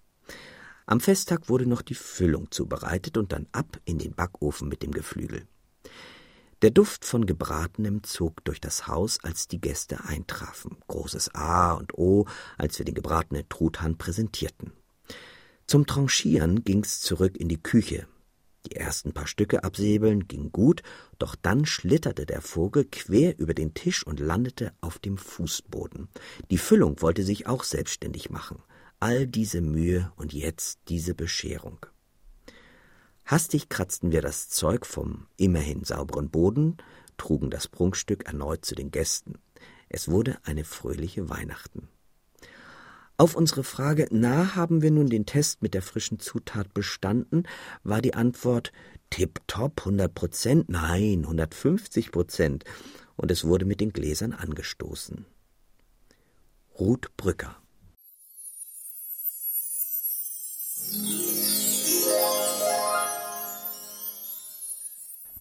[0.88, 4.90] Am Festtag wurde noch die Füllung zubereitet und dann ab in den Backofen mit dem
[4.90, 5.46] Geflügel.
[6.62, 10.78] Der Duft von Gebratenem zog durch das Haus, als die Gäste eintrafen.
[10.86, 12.24] Großes A und O,
[12.56, 14.72] als wir den gebratenen Truthahn präsentierten.
[15.66, 18.08] Zum Tranchieren ging's zurück in die Küche.
[18.64, 20.80] Die ersten paar Stücke absäbeln ging gut,
[21.18, 26.08] doch dann schlitterte der Vogel quer über den Tisch und landete auf dem Fußboden.
[26.50, 28.62] Die Füllung wollte sich auch selbstständig machen.
[29.00, 31.86] All diese Mühe und jetzt diese Bescherung.
[33.24, 36.78] Hastig kratzten wir das Zeug vom immerhin sauberen Boden,
[37.16, 39.34] trugen das Prunkstück erneut zu den Gästen.
[39.88, 41.86] Es wurde eine fröhliche Weihnachten.
[43.18, 47.44] Auf unsere Frage, na, haben wir nun den Test mit der frischen Zutat bestanden,
[47.84, 48.72] war die Antwort
[49.10, 52.64] tipptopp, 100 Prozent, nein, 150 Prozent.
[53.14, 55.24] Und es wurde mit den Gläsern angestoßen.
[56.78, 57.56] Ruth Brücker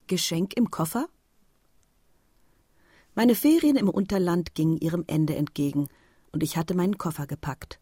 [0.07, 1.07] Geschenk im Koffer?
[3.13, 5.89] Meine Ferien im Unterland gingen ihrem Ende entgegen
[6.31, 7.79] und ich hatte meinen Koffer gepackt.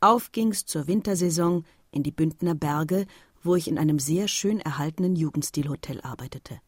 [0.00, 3.06] Auf ging's zur Wintersaison in die Bündner Berge,
[3.42, 6.60] wo ich in einem sehr schön erhaltenen Jugendstilhotel arbeitete.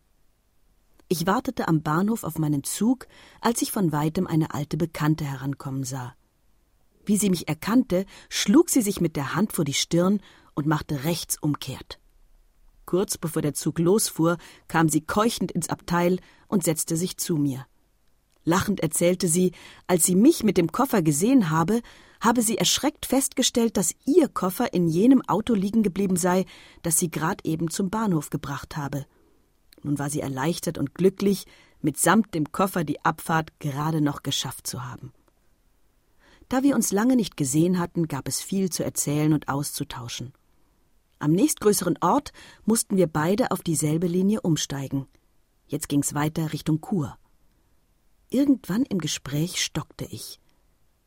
[1.09, 3.07] Ich wartete am Bahnhof auf meinen Zug,
[3.41, 6.15] als ich von weitem eine alte Bekannte herankommen sah.
[7.05, 10.21] Wie sie mich erkannte, schlug sie sich mit der Hand vor die Stirn
[10.55, 11.99] und machte rechts umkehrt.
[12.87, 14.39] Kurz bevor der Zug losfuhr,
[14.69, 17.67] kam sie keuchend ins Abteil und setzte sich zu mir.
[18.45, 19.53] Lachend erzählte sie,
[19.87, 21.81] als sie mich mit dem Koffer gesehen habe,
[22.21, 26.45] habe sie erschreckt festgestellt, dass ihr Koffer in jenem Auto liegen geblieben sei,
[26.83, 29.07] das sie grad eben zum Bahnhof gebracht habe.
[29.83, 31.47] Nun war sie erleichtert und glücklich,
[31.81, 35.13] mitsamt dem Koffer die Abfahrt gerade noch geschafft zu haben.
[36.53, 40.35] Da wir uns lange nicht gesehen hatten, gab es viel zu erzählen und auszutauschen.
[41.19, 42.35] Am nächstgrößeren Ort
[42.67, 45.07] mussten wir beide auf dieselbe Linie umsteigen.
[45.67, 47.17] Jetzt ging's weiter Richtung Chur.
[48.29, 50.41] Irgendwann im Gespräch stockte ich.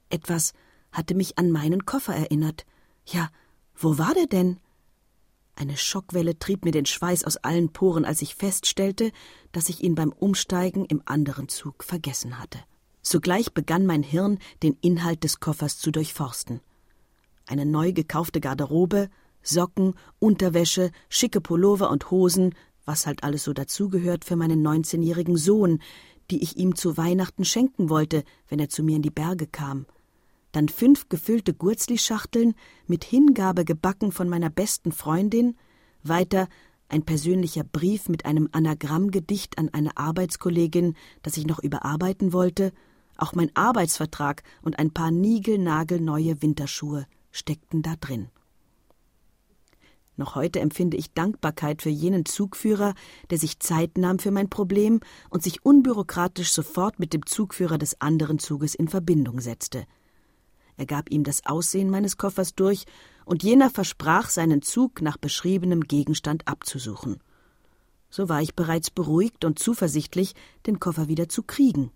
[0.09, 0.53] Etwas
[0.91, 2.65] hatte mich an meinen Koffer erinnert.
[3.05, 3.29] Ja,
[3.75, 4.59] wo war der denn?
[5.53, 9.11] Eine Schockwelle trieb mir den Schweiß aus allen Poren, als ich feststellte,
[9.51, 12.57] dass ich ihn beim Umsteigen im anderen Zug vergessen hatte.
[13.07, 16.59] Sogleich begann mein Hirn, den Inhalt des Koffers zu durchforsten.
[17.45, 19.11] Eine neu gekaufte Garderobe,
[19.43, 25.83] Socken, Unterwäsche, schicke Pullover und Hosen, was halt alles so dazugehört für meinen neunzehnjährigen Sohn,
[26.31, 29.85] die ich ihm zu Weihnachten schenken wollte, wenn er zu mir in die Berge kam.
[30.51, 32.55] Dann fünf gefüllte Gurzli-Schachteln,
[32.87, 35.55] mit Hingabe gebacken von meiner besten Freundin,
[36.01, 36.47] weiter
[36.89, 42.73] ein persönlicher Brief mit einem Anagrammgedicht an eine Arbeitskollegin, das ich noch überarbeiten wollte,
[43.17, 48.29] auch mein Arbeitsvertrag und ein paar niegelnagelneue Winterschuhe steckten da drin.
[50.17, 52.93] Noch heute empfinde ich Dankbarkeit für jenen Zugführer,
[53.29, 57.99] der sich Zeit nahm für mein Problem und sich unbürokratisch sofort mit dem Zugführer des
[57.99, 59.85] anderen Zuges in Verbindung setzte.
[60.77, 62.85] Er gab ihm das Aussehen meines Koffers durch,
[63.25, 67.19] und jener versprach, seinen Zug nach beschriebenem Gegenstand abzusuchen.
[68.09, 70.35] So war ich bereits beruhigt und zuversichtlich,
[70.67, 71.91] den Koffer wieder zu kriegen.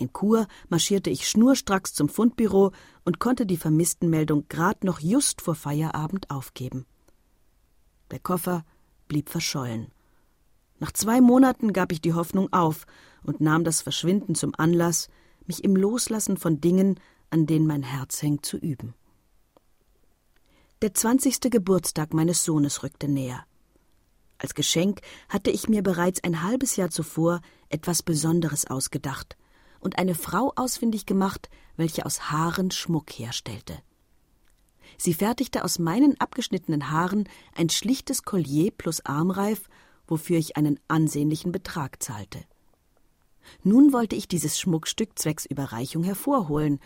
[0.00, 2.72] In Chur marschierte ich schnurstracks zum Fundbüro
[3.04, 6.86] und konnte die Vermisstenmeldung grad noch just vor Feierabend aufgeben.
[8.10, 8.64] Der Koffer
[9.08, 9.92] blieb verschollen.
[10.78, 12.86] Nach zwei Monaten gab ich die Hoffnung auf
[13.24, 15.08] und nahm das Verschwinden zum Anlass,
[15.46, 16.98] mich im Loslassen von Dingen,
[17.28, 18.94] an denen mein Herz hängt, zu üben.
[20.80, 23.44] Der zwanzigste Geburtstag meines Sohnes rückte näher.
[24.38, 29.36] Als Geschenk hatte ich mir bereits ein halbes Jahr zuvor etwas Besonderes ausgedacht
[29.80, 33.78] und eine Frau ausfindig gemacht, welche aus Haaren Schmuck herstellte.
[34.98, 39.68] Sie fertigte aus meinen abgeschnittenen Haaren ein schlichtes Collier plus Armreif,
[40.06, 42.44] wofür ich einen ansehnlichen Betrag zahlte.
[43.62, 46.80] Nun wollte ich dieses Schmuckstück zwecks Überreichung hervorholen,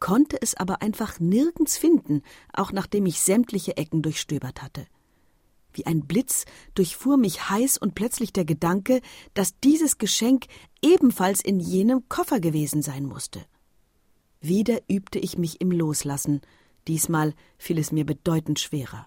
[0.00, 2.22] konnte es aber einfach nirgends finden,
[2.52, 4.86] auch nachdem ich sämtliche Ecken durchstöbert hatte.
[5.72, 6.44] Wie ein Blitz
[6.74, 9.00] durchfuhr mich heiß und plötzlich der Gedanke,
[9.34, 10.46] dass dieses Geschenk
[10.82, 13.44] ebenfalls in jenem Koffer gewesen sein musste.
[14.40, 16.40] Wieder übte ich mich im Loslassen,
[16.88, 19.06] diesmal fiel es mir bedeutend schwerer.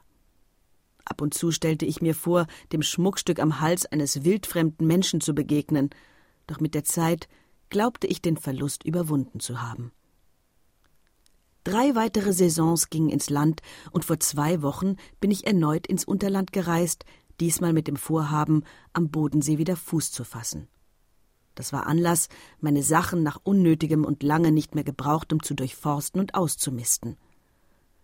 [1.05, 5.34] Ab und zu stellte ich mir vor, dem Schmuckstück am Hals eines wildfremden Menschen zu
[5.34, 5.89] begegnen,
[6.47, 7.28] doch mit der Zeit
[7.70, 9.91] glaubte ich den Verlust überwunden zu haben.
[11.64, 13.61] Drei weitere Saisons gingen ins Land,
[13.91, 17.05] und vor zwei Wochen bin ich erneut ins Unterland gereist,
[17.39, 20.68] diesmal mit dem Vorhaben, am Bodensee wieder Fuß zu fassen.
[21.55, 26.36] Das war Anlass, meine Sachen nach unnötigem und lange nicht mehr gebrauchtem zu durchforsten und
[26.36, 27.16] auszumisten.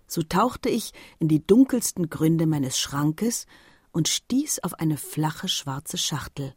[0.08, 3.46] So tauchte ich in die dunkelsten Gründe meines Schrankes
[3.92, 6.54] und stieß auf eine flache schwarze Schachtel.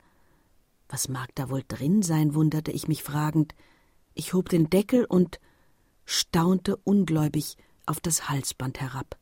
[0.88, 3.54] Was mag da wohl drin sein, wunderte ich mich fragend.
[4.14, 5.40] Ich hob den Deckel und
[6.12, 7.56] staunte ungläubig
[7.86, 9.16] auf das Halsband herab.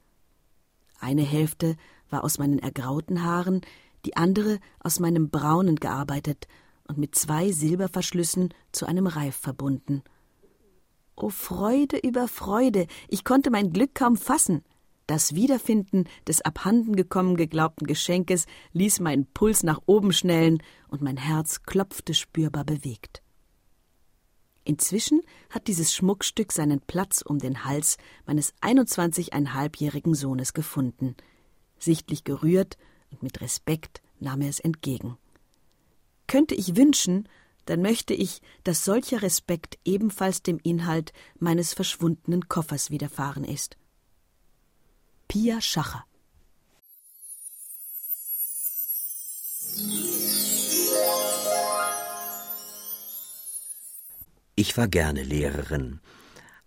[0.99, 1.77] Eine Hälfte
[2.11, 3.61] war aus meinen ergrauten Haaren,
[4.05, 6.49] die andere aus meinem braunen gearbeitet
[6.89, 10.03] und mit zwei Silberverschlüssen zu einem Reif verbunden.
[11.17, 14.65] O oh, Freude über Freude, ich konnte mein Glück kaum fassen.
[15.07, 21.17] Das Wiederfinden des abhanden gekommen geglaubten Geschenkes ließ meinen Puls nach oben schnellen und mein
[21.17, 23.23] Herz klopfte spürbar bewegt.
[24.65, 27.97] Inzwischen hat dieses Schmuckstück seinen Platz um den Hals
[28.27, 31.17] meines einundzwanzigeinhalbjährigen Sohnes gefunden.
[31.79, 32.77] Sichtlich gerührt
[33.11, 35.17] und mit Respekt nahm er es entgegen.
[36.27, 37.29] Könnte ich wünschen,
[37.65, 43.77] dann möchte ich, dass solcher Respekt ebenfalls dem Inhalt meines verschwundenen Koffers widerfahren ist.
[45.29, 46.05] Pia Schacher
[54.61, 56.01] Ich war gerne Lehrerin,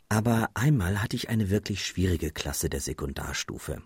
[0.09, 3.83] aber einmal hatte ich eine wirklich schwierige Klasse der Sekundarstufe.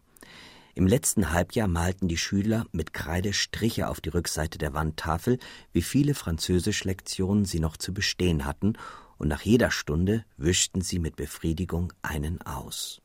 [0.75, 5.39] Im letzten Halbjahr malten die Schüler mit Kreide Striche auf die Rückseite der Wandtafel,
[5.73, 8.77] wie viele Französischlektionen sie noch zu bestehen hatten,
[9.17, 13.01] und nach jeder Stunde wischten sie mit Befriedigung einen aus.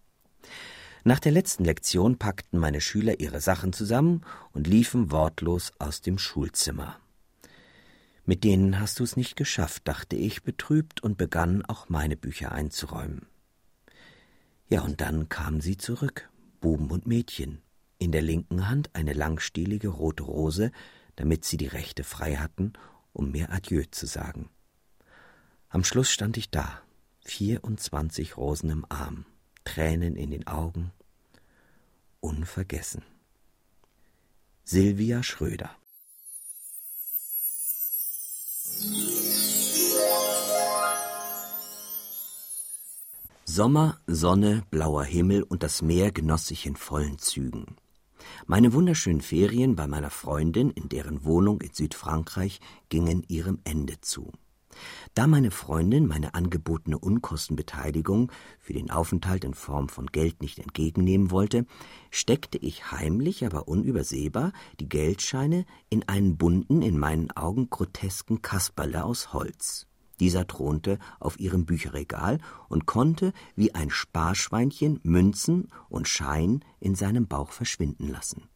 [1.02, 4.20] Nach der letzten Lektion packten meine Schüler ihre Sachen zusammen
[4.52, 7.01] und liefen wortlos aus dem Schulzimmer.
[8.24, 12.52] Mit denen hast du es nicht geschafft, dachte ich betrübt und begann auch meine Bücher
[12.52, 13.26] einzuräumen.
[14.68, 17.60] Ja, und dann kamen sie zurück, Buben und Mädchen,
[17.98, 20.70] in der linken Hand eine langstielige rote Rose,
[21.16, 22.72] damit sie die rechte frei hatten,
[23.12, 24.48] um mir Adieu zu sagen.
[25.68, 26.80] Am Schluss stand ich da,
[27.24, 29.26] vierundzwanzig Rosen im Arm,
[29.64, 30.92] Tränen in den Augen,
[32.20, 33.02] unvergessen.
[34.64, 35.76] Silvia Schröder
[43.44, 47.76] Sommer, Sonne, blauer Himmel und das Meer genoss ich in vollen Zügen.
[48.46, 54.32] Meine wunderschönen Ferien bei meiner Freundin in deren Wohnung in Südfrankreich gingen ihrem Ende zu.
[55.14, 61.30] Da meine Freundin meine angebotene Unkostenbeteiligung für den Aufenthalt in Form von Geld nicht entgegennehmen
[61.30, 61.66] wollte,
[62.10, 69.04] steckte ich heimlich, aber unübersehbar die Geldscheine in einen bunten, in meinen Augen grotesken Kasperle
[69.04, 69.86] aus Holz.
[70.20, 77.26] Dieser thronte auf ihrem Bücherregal und konnte wie ein Sparschweinchen Münzen und Schein in seinem
[77.26, 78.48] Bauch verschwinden lassen.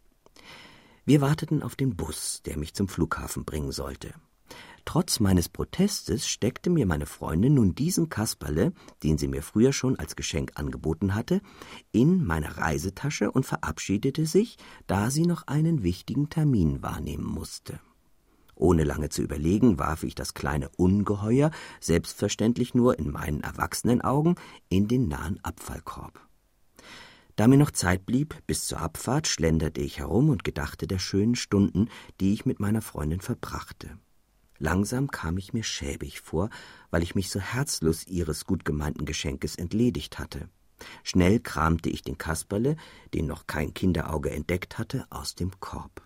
[1.04, 4.14] Wir warteten auf den Bus, der mich zum Flughafen bringen sollte.
[4.86, 8.72] Trotz meines Protestes steckte mir meine Freundin nun diesen Kasperle,
[9.02, 11.40] den sie mir früher schon als Geschenk angeboten hatte,
[11.90, 14.56] in meine Reisetasche und verabschiedete sich,
[14.86, 17.80] da sie noch einen wichtigen Termin wahrnehmen musste.
[18.54, 24.36] Ohne lange zu überlegen, warf ich das kleine Ungeheuer, selbstverständlich nur in meinen erwachsenen Augen,
[24.68, 26.20] in den nahen Abfallkorb.
[27.34, 31.34] Da mir noch Zeit blieb bis zur Abfahrt, schlenderte ich herum und gedachte der schönen
[31.34, 31.88] Stunden,
[32.20, 33.98] die ich mit meiner Freundin verbrachte.
[34.58, 36.50] Langsam kam ich mir schäbig vor,
[36.90, 40.48] weil ich mich so herzlos ihres gut gemeinten Geschenkes entledigt hatte.
[41.02, 42.76] Schnell kramte ich den Kasperle,
[43.14, 46.02] den noch kein Kinderauge entdeckt hatte, aus dem Korb.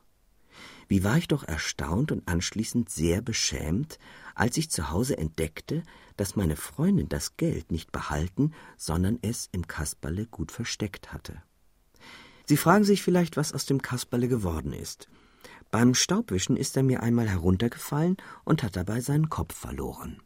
[0.88, 3.98] Wie war ich doch erstaunt und anschließend sehr beschämt,
[4.34, 5.82] als ich zu Hause entdeckte,
[6.16, 11.42] dass meine Freundin das Geld nicht behalten, sondern es im Kasperle gut versteckt hatte.
[12.46, 15.08] Sie fragen sich vielleicht, was aus dem Kasperle geworden ist.
[15.70, 20.20] Beim Staubwischen ist er mir einmal heruntergefallen und hat dabei seinen Kopf verloren.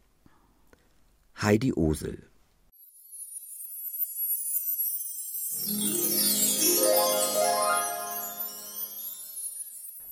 [1.40, 2.30] Heidi Osel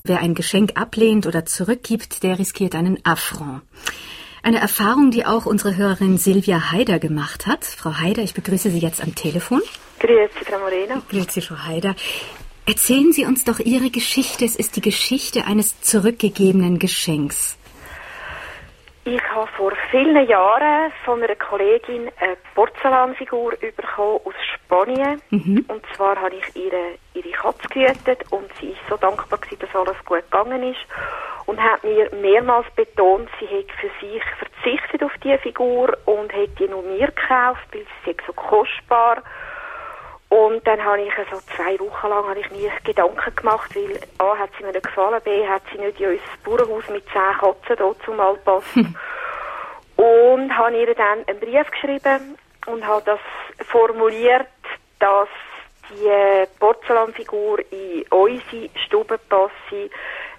[0.05, 3.63] Wer ein Geschenk ablehnt oder zurückgibt, der riskiert einen Affront.
[4.43, 7.65] Eine Erfahrung, die auch unsere Hörerin Silvia Haider gemacht hat.
[7.65, 9.63] Frau Haider, ich begrüße Sie jetzt am Telefon.
[10.01, 11.01] Grüezi, Frau Moreno.
[11.09, 11.95] Grüezi, Frau Haider.
[12.65, 14.45] Erzählen Sie uns doch Ihre Geschichte.
[14.45, 17.59] Es ist die Geschichte eines zurückgegebenen Geschenks.
[19.05, 25.21] Ich habe vor vielen Jahren von einer Kollegin eine Porzellanfigur bekommen aus Spanien.
[25.31, 25.65] Mhm.
[25.67, 29.75] Und zwar habe ich ihre, ihre Katze gehütet und sie ist so dankbar gewesen, dass
[29.75, 30.81] alles gut gegangen ist.
[31.47, 36.55] Und hat mir mehrmals betont, sie hätte für sich verzichtet auf diese Figur und hätte
[36.61, 39.52] die nur mir gekauft, weil sie so kostbar ist
[40.33, 44.39] und dann habe ich so zwei Wochen lang habe ich mir Gedanken gemacht, weil A
[44.39, 47.77] hat sie mir nicht gefallen, B hat sie nicht in unser Bauernhaus mit zehn Katzen
[47.77, 48.65] dort zum Malpass.
[49.97, 53.21] und habe ihr dann einen Brief geschrieben und habe das
[53.67, 54.49] formuliert,
[55.01, 55.29] dass
[55.91, 59.91] die Porzellanfigur in unsere Stube passe,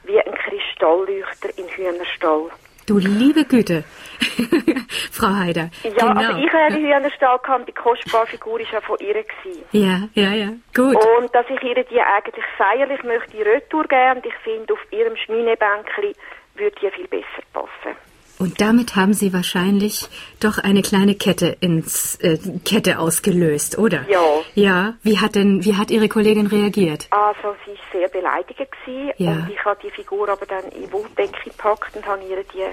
[0.05, 2.49] wie ein Kristallleuchter in Hühnerstall.
[2.87, 3.83] Du liebe Güte,
[5.11, 5.69] Frau Heider.
[5.83, 6.27] Ja, genau.
[6.27, 9.13] also ich habe die Hühnerstall gehabt, die kostbare Figur war ja von ihr.
[9.13, 9.63] Gewesen.
[9.71, 10.95] Ja, ja, ja, gut.
[10.95, 15.15] Und dass ich ihr die eigentlich feierlich möchte Retour geben und ich finde, auf ihrem
[15.15, 16.13] Schminebänkchen
[16.55, 17.95] würde die viel besser passen.
[18.39, 20.09] Und damit haben Sie wahrscheinlich
[20.41, 24.05] doch eine kleine Kette ins äh, Kette ausgelöst, oder?
[24.09, 24.21] Ja.
[24.55, 24.93] Ja.
[25.03, 27.07] Wie hat denn wie hat Ihre Kollegin reagiert?
[27.11, 29.31] Also sie ist sehr beleidigt gewesen ja.
[29.31, 32.65] und ich habe die Figur aber dann in Wolldecke gepackt und habe ihr die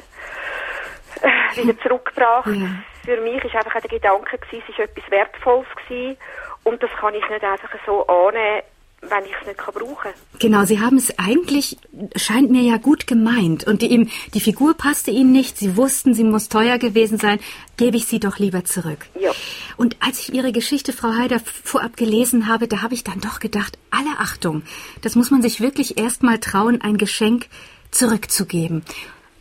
[1.56, 2.46] wieder zurückgebracht.
[2.46, 2.68] Ja.
[3.04, 6.16] Für mich ist einfach der Gedanke gewesen, es ist etwas Wertvolles gewesen
[6.64, 8.62] und das kann ich nicht einfach so annehmen
[9.02, 10.12] wenn ich es nicht kann brauchen kann.
[10.38, 11.78] Genau, Sie haben es eigentlich,
[12.16, 13.64] scheint mir ja gut gemeint.
[13.64, 15.56] Und die, die Figur passte Ihnen nicht.
[15.56, 17.40] Sie wussten, sie muss teuer gewesen sein.
[17.76, 19.06] Gebe ich sie doch lieber zurück.
[19.18, 19.32] Ja.
[19.76, 23.40] Und als ich Ihre Geschichte, Frau Heider, vorab gelesen habe, da habe ich dann doch
[23.40, 24.62] gedacht, alle Achtung,
[25.02, 27.46] das muss man sich wirklich erst mal trauen, ein Geschenk
[27.90, 28.84] zurückzugeben.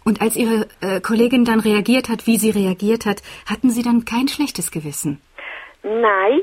[0.09, 4.05] Und als Ihre äh, Kollegin dann reagiert hat, wie sie reagiert hat, hatten Sie dann
[4.05, 5.21] kein schlechtes Gewissen?
[5.83, 6.41] Nein,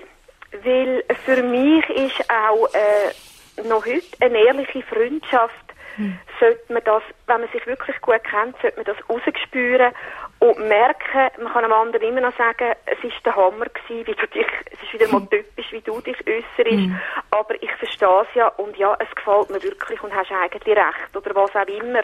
[0.63, 6.17] weil für mich ist auch äh, noch heute eine ehrliche Freundschaft, hm.
[6.39, 9.93] sollte man das, wenn man sich wirklich gut kennt, sollte man das rausspüren
[10.51, 14.15] und merken, man kann einem anderen immer noch sagen, es ist der Hammer gewesen, wie
[14.15, 16.99] du dich, es ist wieder mal typisch, wie du dich äußerst, hm.
[17.31, 21.17] aber ich verstehe es ja und ja, es gefällt mir wirklich und hast eigentlich recht
[21.17, 22.03] oder was auch immer.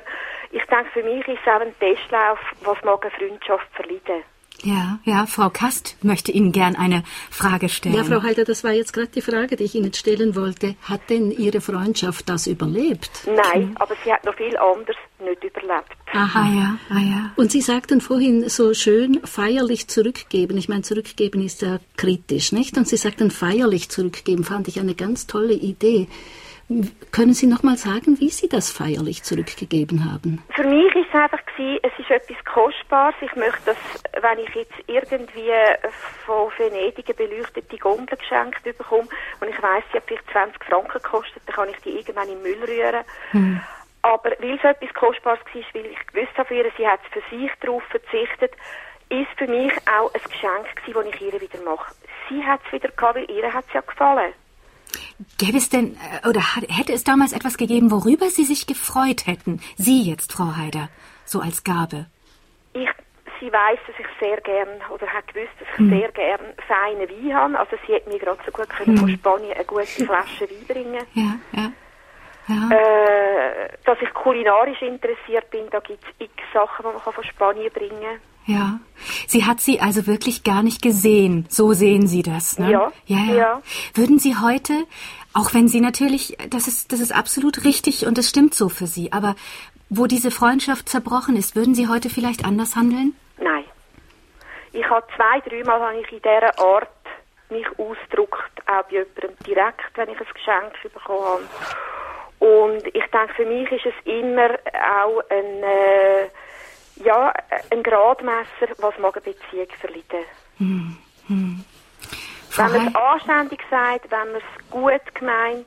[0.50, 4.24] Ich denke, für mich ist es auch ein Testlauf, was mag eine Freundschaft verleiden.
[4.62, 7.96] Ja, ja, Frau Kast möchte Ihnen gern eine Frage stellen.
[7.96, 10.76] Ja, Frau Halter, das war jetzt gerade die Frage, die ich Ihnen stellen wollte.
[10.82, 13.10] Hat denn Ihre Freundschaft das überlebt?
[13.26, 13.76] Nein, mhm.
[13.76, 15.90] aber sie hat noch viel anderes nicht überlebt.
[16.12, 17.32] Aha, ah, ja, ah, ja.
[17.36, 20.56] Und Sie sagten vorhin so schön feierlich zurückgeben.
[20.58, 22.76] Ich meine, zurückgeben ist ja kritisch, nicht?
[22.76, 26.08] Und Sie sagten feierlich zurückgeben, fand ich eine ganz tolle Idee.
[27.10, 30.42] Können Sie noch mal sagen, wie Sie das feierlich zurückgegeben haben?
[30.54, 33.14] Für mich ist es einfach gewesen, es ist etwas Kostbares.
[33.20, 33.76] Ich möchte das,
[34.20, 35.50] wenn ich jetzt irgendwie
[36.24, 39.08] von Venedig eine beleuchtete Gondel geschenkt bekomme
[39.40, 42.34] und ich weiß, sie hat vielleicht 20 Franken gekostet, dann kann ich die irgendwann in
[42.34, 43.04] den Müll rühren.
[43.32, 43.60] Hm.
[44.02, 47.82] Aber weil es etwas Kostbares war, weil ich gewusst habe, sie hat für sich darauf
[47.84, 48.52] verzichtet,
[49.08, 51.94] ist für mich auch ein Geschenk gewesen, das ich ihr wieder mache.
[52.28, 54.32] Sie hat es wieder gehabt, weil ihr hat es ja gefallen.
[55.38, 59.60] Gäbe es denn, äh, oder hätte es damals etwas gegeben, worüber Sie sich gefreut hätten?
[59.76, 60.88] Sie jetzt, Frau Heider,
[61.24, 62.06] so als Gabe.
[62.74, 62.88] Ich,
[63.40, 65.90] sie weiß, dass ich sehr gern, oder hat gewusst, dass ich hm.
[65.90, 67.58] sehr gern feine Wein habe.
[67.58, 68.98] Also sie hat mir gerade so gut können hm.
[68.98, 71.06] von Spanien eine gute Flasche Wein bringen.
[71.14, 71.72] Ja, ja.
[72.48, 72.76] Ja.
[72.76, 77.72] Äh, dass ich kulinarisch interessiert bin, da gibt es x Sachen, die man von Spanien
[77.72, 78.31] bringen kann.
[78.46, 78.80] Ja.
[79.26, 81.46] Sie hat sie also wirklich gar nicht gesehen.
[81.48, 82.70] So sehen Sie das, ne?
[82.70, 82.92] Ja.
[83.06, 83.34] Ja, ja.
[83.34, 83.62] ja.
[83.94, 84.74] Würden Sie heute,
[85.32, 88.86] auch wenn Sie natürlich, das ist, das ist absolut richtig und es stimmt so für
[88.86, 89.34] Sie, aber
[89.88, 93.14] wo diese Freundschaft zerbrochen ist, würden Sie heute vielleicht anders handeln?
[93.38, 93.64] Nein.
[94.72, 96.88] Ich habe zwei, dreimal habe ich in dieser Art
[97.50, 101.42] mich ausgedrückt, auch bei jemandem direkt, wenn ich ein Geschenk bekommen habe.
[102.38, 104.50] Und ich denke, für mich ist es immer
[104.96, 106.28] auch ein, äh,
[107.04, 107.32] ja,
[107.70, 110.26] ein Gradmesser, was mag eine Beziehung verleiden.
[110.58, 110.96] Hm.
[111.28, 111.64] Hm.
[112.56, 115.66] Wenn man es anständig sagt, wenn man es gut gemeint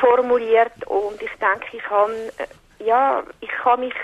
[0.00, 3.94] formuliert und ich denke, ich kann, äh, ja, ich kann mich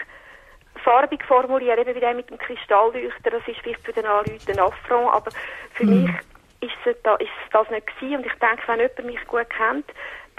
[0.85, 4.59] farbig formulieren, eben wie der mit dem Kristallleuchter, das ist vielleicht für den Leuten ein
[4.61, 5.31] Affront, aber
[5.75, 6.05] für hm.
[6.05, 6.15] mich
[6.61, 9.51] ist es, da, ist es das nicht gewesen und ich denke, wenn jemand mich gut
[9.51, 9.87] kennt,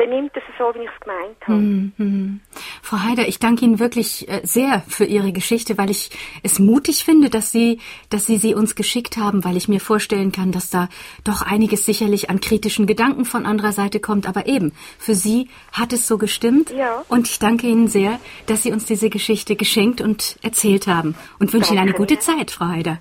[0.03, 1.59] dann nimmt es so, wie ich es gemeint habe.
[1.59, 2.39] Mm -hmm.
[2.81, 6.09] Frau Heider, ich danke Ihnen wirklich äh, sehr für Ihre Geschichte, weil ich
[6.43, 7.79] es mutig finde, dass Sie,
[8.09, 10.89] dass Sie sie uns geschickt haben, weil ich mir vorstellen kann, dass da
[11.23, 14.27] doch einiges sicherlich an kritischen Gedanken von anderer Seite kommt.
[14.27, 16.71] Aber eben, für Sie hat es so gestimmt.
[16.71, 17.03] Ja.
[17.07, 21.15] Und ich danke Ihnen sehr, dass Sie uns diese Geschichte geschenkt und erzählt haben.
[21.39, 22.99] Und wünsche danke Ihnen eine gute Zeit, Frau Heider.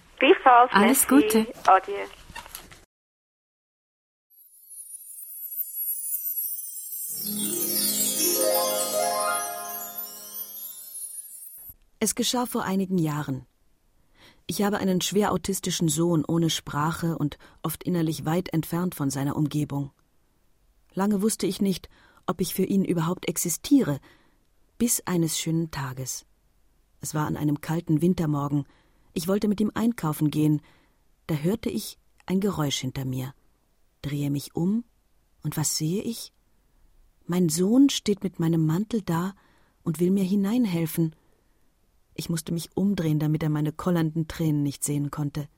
[0.73, 1.47] Alles Gute.
[1.67, 1.95] Adieu.
[11.99, 13.47] Es geschah vor einigen Jahren.
[14.49, 19.37] Ich habe einen schwer autistischen Sohn ohne Sprache und oft innerlich weit entfernt von seiner
[19.37, 19.93] Umgebung.
[20.95, 21.89] Lange wusste ich nicht,
[22.27, 24.01] ob ich für ihn überhaupt existiere,
[24.79, 26.27] bis eines schönen Tages.
[27.01, 28.67] Es war an einem kalten Wintermorgen.
[29.13, 30.61] Ich wollte mit ihm einkaufen gehen.
[31.29, 33.33] Da hörte ich ein Geräusch hinter mir.
[34.03, 34.85] Drehe mich um,
[35.45, 36.33] und was sehe ich?
[37.27, 39.35] Mein Sohn steht mit meinem Mantel da
[39.83, 41.15] und will mir hineinhelfen.
[42.15, 45.49] Ich musste mich umdrehen, damit er meine kollernden Tränen nicht sehen konnte.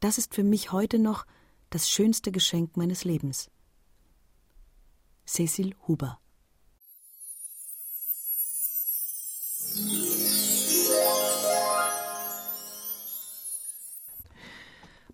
[0.00, 1.26] Das ist für mich heute noch
[1.70, 3.50] das schönste Geschenk meines Lebens.
[5.26, 6.18] Cecil Huber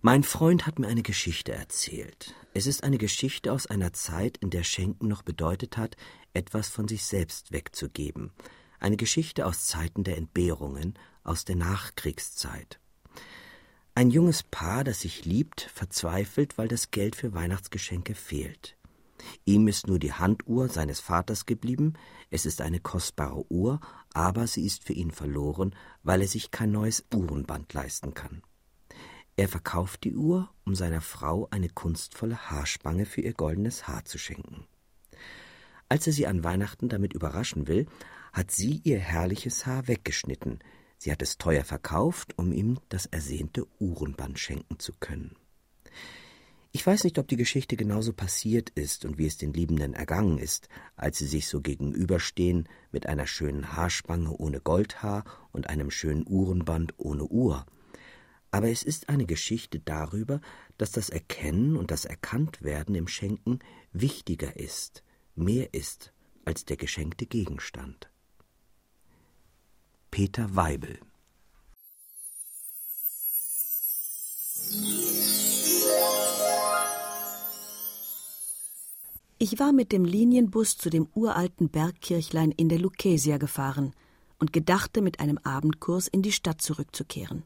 [0.01, 2.33] Mein Freund hat mir eine Geschichte erzählt.
[2.53, 5.97] Es ist eine Geschichte aus einer Zeit, in der Schenken noch bedeutet hat,
[6.33, 8.31] etwas von sich selbst wegzugeben,
[8.79, 12.79] eine Geschichte aus Zeiten der Entbehrungen, aus der Nachkriegszeit.
[13.93, 18.77] Ein junges Paar, das sich liebt, verzweifelt, weil das Geld für Weihnachtsgeschenke fehlt.
[19.43, 21.95] Ihm ist nur die Handuhr seines Vaters geblieben,
[22.29, 23.81] es ist eine kostbare Uhr,
[24.13, 28.43] aber sie ist für ihn verloren, weil er sich kein neues Uhrenband leisten kann.
[29.39, 34.17] Er verkauft die Uhr, um seiner Frau eine kunstvolle Haarspange für ihr goldenes Haar zu
[34.17, 34.65] schenken.
[35.87, 37.85] Als er sie an Weihnachten damit überraschen will,
[38.33, 40.59] hat sie ihr herrliches Haar weggeschnitten.
[40.97, 45.37] Sie hat es teuer verkauft, um ihm das ersehnte Uhrenband schenken zu können.
[46.73, 50.37] Ich weiß nicht, ob die Geschichte genauso passiert ist und wie es den Liebenden ergangen
[50.37, 50.67] ist,
[50.97, 55.23] als sie sich so gegenüberstehen mit einer schönen Haarspange ohne Goldhaar
[55.53, 57.65] und einem schönen Uhrenband ohne Uhr.
[58.51, 60.41] Aber es ist eine Geschichte darüber,
[60.77, 63.59] dass das Erkennen und das Erkanntwerden im Schenken
[63.93, 65.03] wichtiger ist,
[65.35, 66.13] mehr ist
[66.45, 68.09] als der geschenkte Gegenstand.
[70.09, 70.99] Peter Weibel
[79.41, 83.93] Ich war mit dem Linienbus zu dem uralten Bergkirchlein in der Lukesia gefahren
[84.37, 87.43] und gedachte, mit einem Abendkurs in die Stadt zurückzukehren.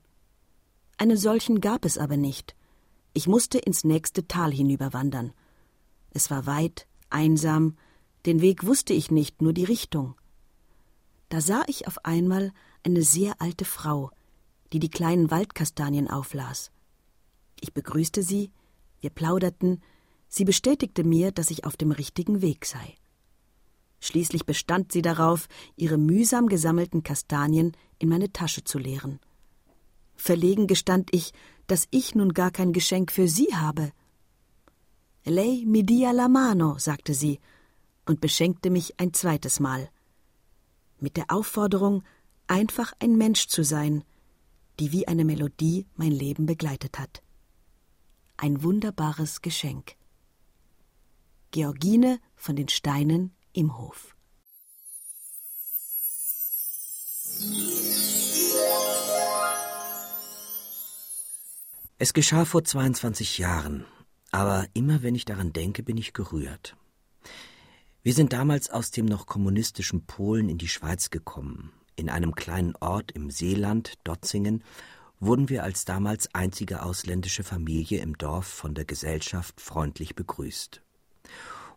[0.98, 2.56] Einen solchen gab es aber nicht.
[3.14, 5.34] Ich musste ins nächste Tal hinüberwandern.
[6.12, 7.76] Es war weit, einsam,
[8.26, 10.16] den Weg wusste ich nicht, nur die Richtung.
[11.30, 12.52] Da sah ich auf einmal
[12.84, 14.12] eine sehr alte Frau,
[14.72, 16.72] die die kleinen Waldkastanien auflas.
[17.60, 18.52] Ich begrüßte sie,
[19.02, 19.82] wir plauderten,
[20.28, 22.96] sie bestätigte mir, dass ich auf dem richtigen Weg sei.
[24.00, 29.20] Schließlich bestand sie darauf, ihre mühsam gesammelten Kastanien in meine Tasche zu leeren.
[30.24, 31.34] Verlegen gestand ich,
[31.68, 33.92] dass ich nun gar kein Geschenk für sie habe.
[35.26, 37.40] Lei mi dia la mano, sagte sie
[38.06, 39.90] und beschenkte mich ein zweites Mal
[41.04, 42.04] mit der Aufforderung,
[42.48, 44.06] einfach ein Mensch zu sein,
[44.80, 47.22] die wie eine Melodie mein Leben begleitet hat.
[48.38, 49.98] Ein wunderbares Geschenk.
[51.52, 54.13] Georgine von den Steinen im Hof.
[62.04, 63.86] Es geschah vor 22 Jahren,
[64.30, 66.76] aber immer wenn ich daran denke, bin ich gerührt.
[68.02, 71.72] Wir sind damals aus dem noch kommunistischen Polen in die Schweiz gekommen.
[71.96, 74.66] In einem kleinen Ort im Seeland, Dotzingen,
[75.22, 80.82] wurden wir als damals einzige ausländische Familie im Dorf von der Gesellschaft freundlich begrüßt.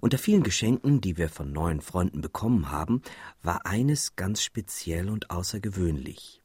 [0.00, 3.00] Unter vielen Geschenken, die wir von neuen Freunden bekommen haben,
[3.44, 6.42] war eines ganz speziell und außergewöhnlich.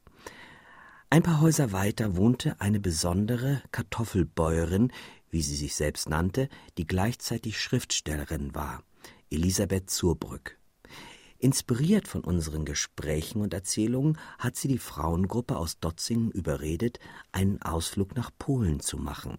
[1.14, 4.93] Ein paar Häuser weiter wohnte eine besondere Kartoffelbäuerin,
[5.30, 6.47] wie sie sich selbst nannte,
[6.78, 8.82] die gleichzeitig Schriftstellerin war,
[9.30, 10.57] Elisabeth Zurbrück.
[11.38, 17.01] Inspiriert von unseren Gesprächen und Erzählungen hat sie die Frauengruppe aus Dotzingen überredet,
[17.34, 19.36] einen Ausflug nach Polen zu machen.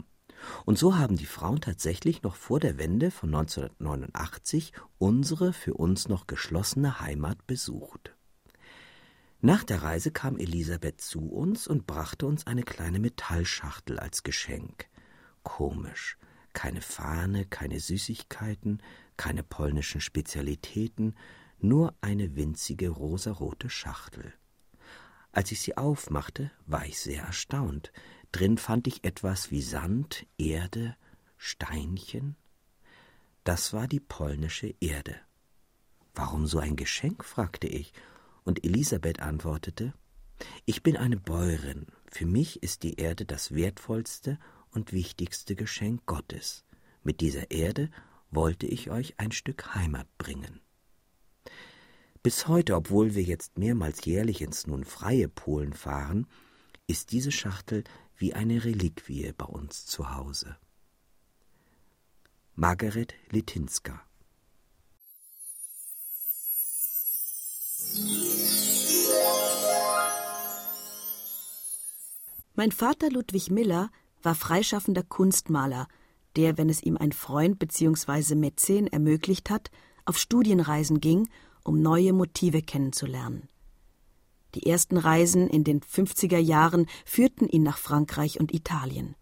[0.67, 6.07] Und so haben die Frauen tatsächlich noch vor der Wende von 1989 unsere für uns
[6.07, 8.15] noch geschlossene Heimat besucht.
[9.45, 14.87] Nach der Reise kam Elisabeth zu uns und brachte uns eine kleine Metallschachtel als Geschenk.
[15.43, 16.17] Komisch.
[16.53, 18.81] Keine Fahne, keine Süßigkeiten,
[19.17, 21.17] keine polnischen Spezialitäten,
[21.59, 24.33] nur eine winzige rosarote Schachtel.
[25.33, 27.93] Als ich sie aufmachte, war ich sehr erstaunt.
[28.31, 30.95] Drin fand ich etwas wie Sand, Erde,
[31.37, 32.37] Steinchen.
[33.43, 35.17] Das war die polnische Erde.
[36.15, 37.25] Warum so ein Geschenk?
[37.25, 37.93] fragte ich,
[38.45, 39.95] und Elisabeth antwortete
[40.65, 41.87] Ich bin eine Bäuerin.
[42.07, 44.39] Für mich ist die Erde das wertvollste
[44.71, 46.65] und wichtigste Geschenk Gottes.
[47.03, 47.91] Mit dieser Erde
[48.31, 50.61] wollte ich euch ein Stück Heimat bringen.
[52.23, 56.27] Bis heute, obwohl wir jetzt mehrmals jährlich ins nun freie Polen fahren,
[56.87, 57.85] ist diese Schachtel
[58.17, 60.57] wie eine Reliquie bei uns zu Hause.
[62.55, 64.03] Margaret Litinska
[72.55, 73.91] Mein Vater Ludwig Miller
[74.23, 75.89] war freischaffender Kunstmaler,
[76.37, 78.35] der, wenn es ihm ein Freund bzw.
[78.35, 79.71] Mäzen ermöglicht hat,
[80.05, 81.29] auf Studienreisen ging
[81.65, 83.49] um neue Motive kennenzulernen.
[84.55, 89.15] Die ersten Reisen in den 50er Jahren führten ihn nach Frankreich und Italien.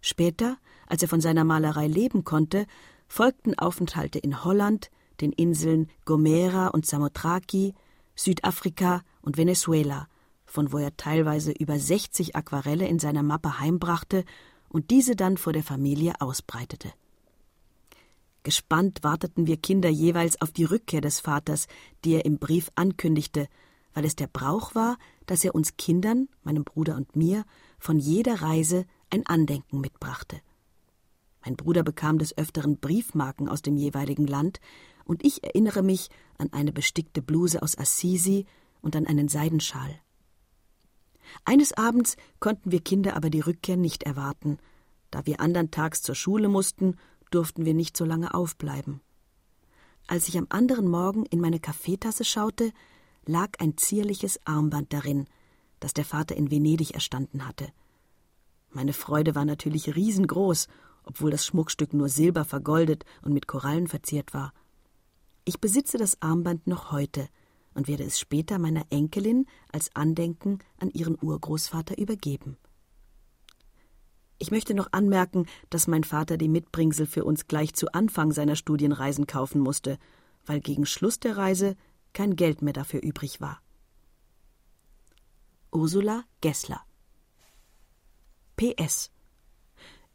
[0.00, 2.66] Später, als er von seiner Malerei leben konnte,
[3.08, 4.90] folgten Aufenthalte in Holland,
[5.20, 7.74] den Inseln Gomera und Samothraki,
[8.14, 10.08] Südafrika und Venezuela,
[10.44, 14.24] von wo er teilweise über 60 Aquarelle in seiner Mappe heimbrachte
[14.68, 16.92] und diese dann vor der Familie ausbreitete.
[18.42, 21.66] Gespannt warteten wir Kinder jeweils auf die Rückkehr des Vaters,
[22.04, 23.48] die er im Brief ankündigte,
[23.92, 24.96] weil es der Brauch war,
[25.26, 27.44] dass er uns Kindern, meinem Bruder und mir,
[27.78, 30.40] von jeder Reise ein Andenken mitbrachte.
[31.44, 34.60] Mein Bruder bekam des Öfteren Briefmarken aus dem jeweiligen Land,
[35.10, 36.08] und ich erinnere mich
[36.38, 38.46] an eine bestickte Bluse aus Assisi
[38.80, 39.98] und an einen Seidenschal.
[41.44, 44.58] Eines Abends konnten wir Kinder aber die Rückkehr nicht erwarten.
[45.10, 46.96] Da wir andern Tags zur Schule mussten
[47.32, 49.00] durften wir nicht so lange aufbleiben.
[50.06, 52.70] Als ich am anderen Morgen in meine Kaffeetasse schaute,
[53.26, 55.26] lag ein zierliches Armband darin,
[55.80, 57.72] das der Vater in Venedig erstanden hatte.
[58.70, 60.68] Meine Freude war natürlich riesengroß,
[61.02, 64.52] obwohl das Schmuckstück nur silber vergoldet und mit Korallen verziert war.
[65.50, 67.28] Ich besitze das Armband noch heute
[67.74, 72.56] und werde es später meiner Enkelin als Andenken an ihren Urgroßvater übergeben.
[74.38, 78.54] Ich möchte noch anmerken, dass mein Vater die Mitbringsel für uns gleich zu Anfang seiner
[78.54, 79.98] Studienreisen kaufen musste,
[80.46, 81.76] weil gegen Schluss der Reise
[82.12, 83.60] kein Geld mehr dafür übrig war.
[85.72, 86.80] Ursula Gessler
[88.54, 89.10] PS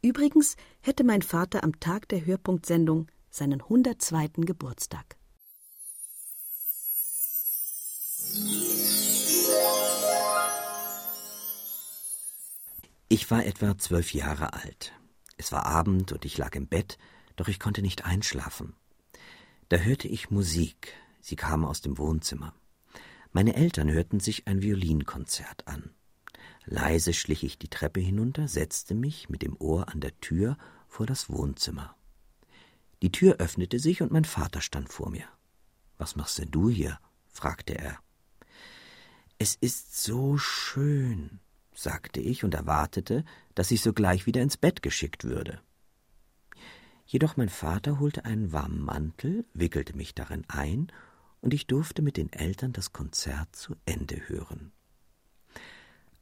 [0.00, 4.28] Übrigens hätte mein Vater am Tag der Hörpunktsendung seinen 102.
[4.46, 5.18] Geburtstag.
[13.08, 14.92] Ich war etwa zwölf Jahre alt.
[15.36, 16.98] Es war Abend und ich lag im Bett,
[17.36, 18.74] doch ich konnte nicht einschlafen.
[19.68, 22.54] Da hörte ich Musik, sie kam aus dem Wohnzimmer.
[23.32, 25.90] Meine Eltern hörten sich ein Violinkonzert an.
[26.64, 30.56] Leise schlich ich die Treppe hinunter, setzte mich mit dem Ohr an der Tür
[30.88, 31.94] vor das Wohnzimmer.
[33.02, 35.28] Die Tür öffnete sich und mein Vater stand vor mir.
[35.98, 36.98] Was machst denn du hier?
[37.28, 37.98] fragte er.
[39.38, 41.40] Es ist so schön,
[41.74, 45.60] sagte ich und erwartete, dass ich sogleich wieder ins Bett geschickt würde.
[47.04, 50.90] Jedoch mein Vater holte einen warmen Mantel, wickelte mich darin ein,
[51.42, 54.72] und ich durfte mit den Eltern das Konzert zu Ende hören.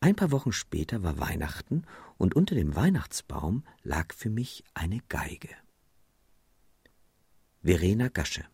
[0.01, 1.87] Ein paar Wochen später war Weihnachten,
[2.19, 5.49] und unter dem Weihnachtsbaum lag für mich eine Geige.
[7.63, 8.45] Verena Gasche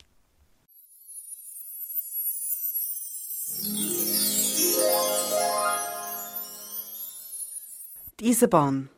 [8.20, 8.90] Die Eisenbahn.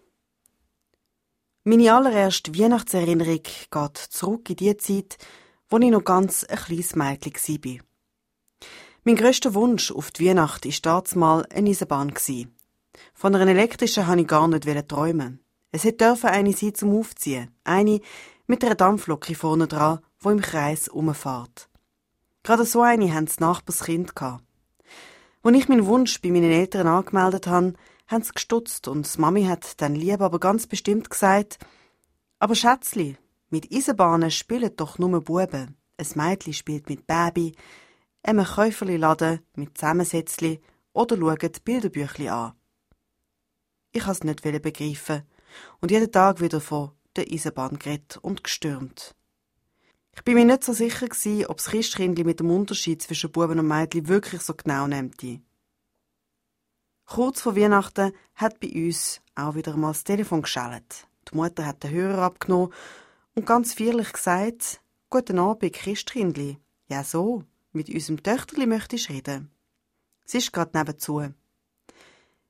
[1.63, 5.17] Meine allererste Weihnachtserinnerung geht zurück in die Zeit,
[5.69, 7.85] wo ich noch ganz ein kleines Mädchen war.
[9.05, 12.13] Mein grösster Wunsch auf die Weihnacht war damals eine Eisenbahn.
[13.15, 15.39] Von einer elektrischen wollte ich gar nicht träumen.
[15.71, 17.55] Es hätte eine sein zum Aufziehen.
[17.63, 18.01] Eine
[18.49, 21.69] mit einer Dampflocke vorne dran, wo im Kreis umfährt.
[22.43, 24.21] Gerade so eine haben das Nachbarskind.
[24.21, 27.75] Als ich meinen Wunsch bei meinen Eltern angemeldet habe,
[28.07, 31.59] haben sie gestutzt und die Mami hat dann lieb aber ganz bestimmt gesagt,
[32.39, 33.17] aber Schätzli,
[33.51, 35.77] mit Eisenbahnen spielen doch nur Buben.
[35.97, 37.55] Ein Mädchen spielt mit Baby,
[38.23, 40.61] einem Käuferli-Laden mit Zusammensetzli
[40.93, 42.55] oder schaut Bilderbüchli an.
[43.93, 45.23] Ich has nicht begreifen
[45.81, 49.15] und jeden Tag wieder von der Eisenbahn geredet und gestürmt.
[50.15, 51.07] Ich bin mir nicht so sicher
[51.49, 55.23] ob das Christkindli mit dem Unterschied zwischen Buben und Mädchen wirklich so genau nimmt.
[57.07, 61.07] Kurz vor Weihnachten hat bei uns auch wieder mal das Telefon geschellt.
[61.31, 62.73] Die Mutter hat den Hörer abgenommen
[63.35, 64.81] und ganz feierlich gesagt,
[65.13, 66.57] Guten Abend, Christkindli.
[66.89, 69.51] Ja, so, mit unserem Töchterli möchte ich reden.
[70.25, 71.23] Sie ist grad nebenzu.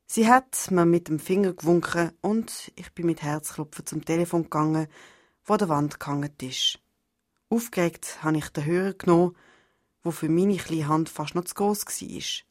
[0.07, 4.87] Sie hat mir mit dem Finger gewunken und ich bin mit Herzklopfen zum Telefon gegangen,
[5.45, 6.79] wo der Wand gehangen ist.
[7.49, 9.35] Aufgeregt habe ich den Hörer genommen,
[10.05, 12.45] wo für meine kleine Hand fast noch zu groß war.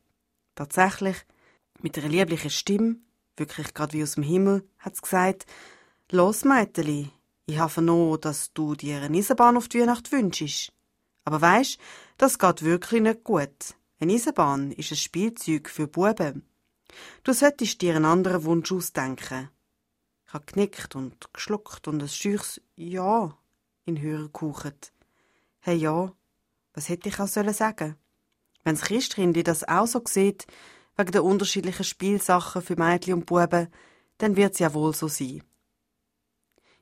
[0.56, 1.26] Tatsächlich,
[1.84, 2.98] mit einer lieblichen Stimme,
[3.38, 5.46] wirklich gerade wie aus dem Himmel, hat sie gesagt,
[6.12, 7.10] Los, Mädeli,
[7.46, 10.72] ich habe vernommen, dass du dir eine Eisenbahn auf die Weihnacht wünschst.
[11.24, 11.80] Aber weisst,
[12.18, 13.76] das geht wirklich nicht gut.
[14.00, 16.46] Eine Eisenbahn ist ein Spielzeug für Buben.
[17.24, 19.50] Du solltest dir einen anderen Wunsch ausdenken.
[20.26, 23.38] Ich habe genickt und geschluckt und ein schüchs Ja
[23.86, 24.94] in Hörer gehaucht.
[25.60, 26.14] Hey ja,
[26.74, 27.96] was hätte ich auch sollen sagen?
[28.64, 30.48] Wenn das Christkindli das auch so sieht,
[31.02, 33.68] wegen der unterschiedlichen Spielsachen für Mädchen und Buben,
[34.20, 35.44] dann wird es ja wohl so sein.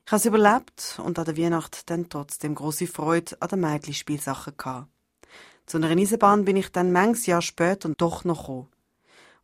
[0.04, 4.56] Ich habe es überlebt und an der Weihnacht dann trotzdem große Freude an den Mädchenspielsachen
[4.56, 4.88] gehabt.
[5.66, 8.68] Zu einer Eisenbahn bin ich dann manches Jahr später doch noch gekommen.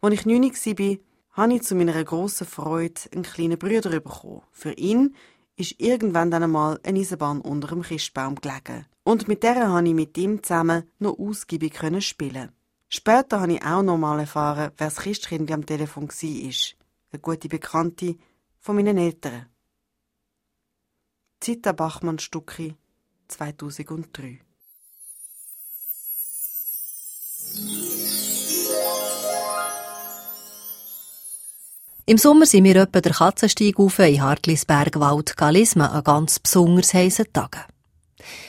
[0.01, 0.97] Als ich neun war,
[1.31, 4.43] habe ich zu meiner grossen Freude einen kleinen Bruder bekommen.
[4.53, 5.15] Für ihn
[5.57, 8.87] ist irgendwann dann einmal eine Eisenbahn unter dem Christbaum gelegen.
[9.05, 12.53] Und mit der konnte ich mit ihm zusammen noch ausgiebig spielen.
[12.89, 16.77] Später habe ich auch noch mal erfahren, wer das Christkind am Telefon war.
[17.11, 18.17] Eine gute Bekannte
[18.61, 19.47] von meinen Eltern.
[21.41, 22.75] Zita Bachmann Stucki
[23.29, 24.41] 2003
[32.09, 37.33] Im Sommer sind wir etwa der Katzensteig auf in Hartlisbergwald Galismen an ganz besonders heissen
[37.33, 37.65] Tagen.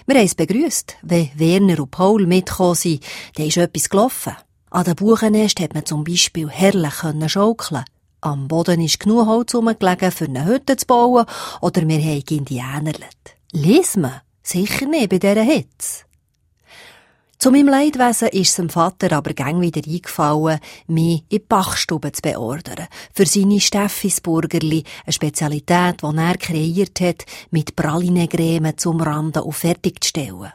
[0.06, 3.04] Wir haben es begrüßt, wenn Werner und Paul mitgekommen sind,
[3.36, 4.36] dann ist etwas gelaufen.
[4.70, 6.94] An den Buchenest hat man zum Beispiel herrlich
[7.28, 7.86] schaukeln
[8.22, 11.26] Am Boden ist genug Holz rumgelegen, für eine Hütte zu bauen,
[11.62, 13.38] oder wir haben Indianerlet.
[13.52, 14.22] Lesen wir?
[14.44, 16.07] Sicher nicht bei dieser Hitze.
[17.40, 22.12] Zu meinem Leidwesen ist es dem Vater aber gäng wieder eingefallen, mich in die Bachstube
[22.12, 22.88] zu beordern.
[23.14, 30.52] Für seine Steffisburgerli, eine Spezialität, die er kreiert hat, mit Pralinegräme zum Randen und fertigzustellen.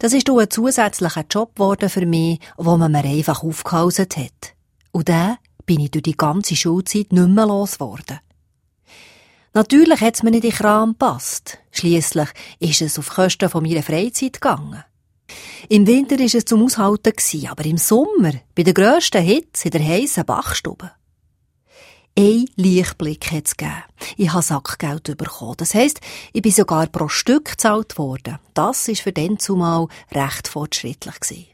[0.00, 4.54] Das ist auch ein zusätzlicher Job geworden für mich, wo man mir einfach aufgehauset hat.
[4.90, 5.36] Und dann
[5.66, 8.18] bin ich durch die ganze Schulzeit nicht mehr losgeworden.
[9.52, 11.58] Natürlich hat es mir nicht in den Kram gepasst.
[11.70, 12.28] Schliesslich
[12.58, 14.82] ist es auf Kosten von meiner Freizeit gegangen.
[15.68, 17.12] Im Winter war es zum Aushalten,
[17.48, 20.90] aber im Sommer, bei der grössten Hitze in der heissen Bachstube.
[22.18, 23.82] Ein Lichtblick hat es gegeben.
[24.16, 25.54] Ich habe Sackgeld bekommen.
[25.56, 26.00] Das heisst,
[26.32, 28.38] ich bin sogar pro Stück gezahlt worden.
[28.52, 31.20] Das war für den zumal recht fortschrittlich.
[31.20, 31.46] Gewesen.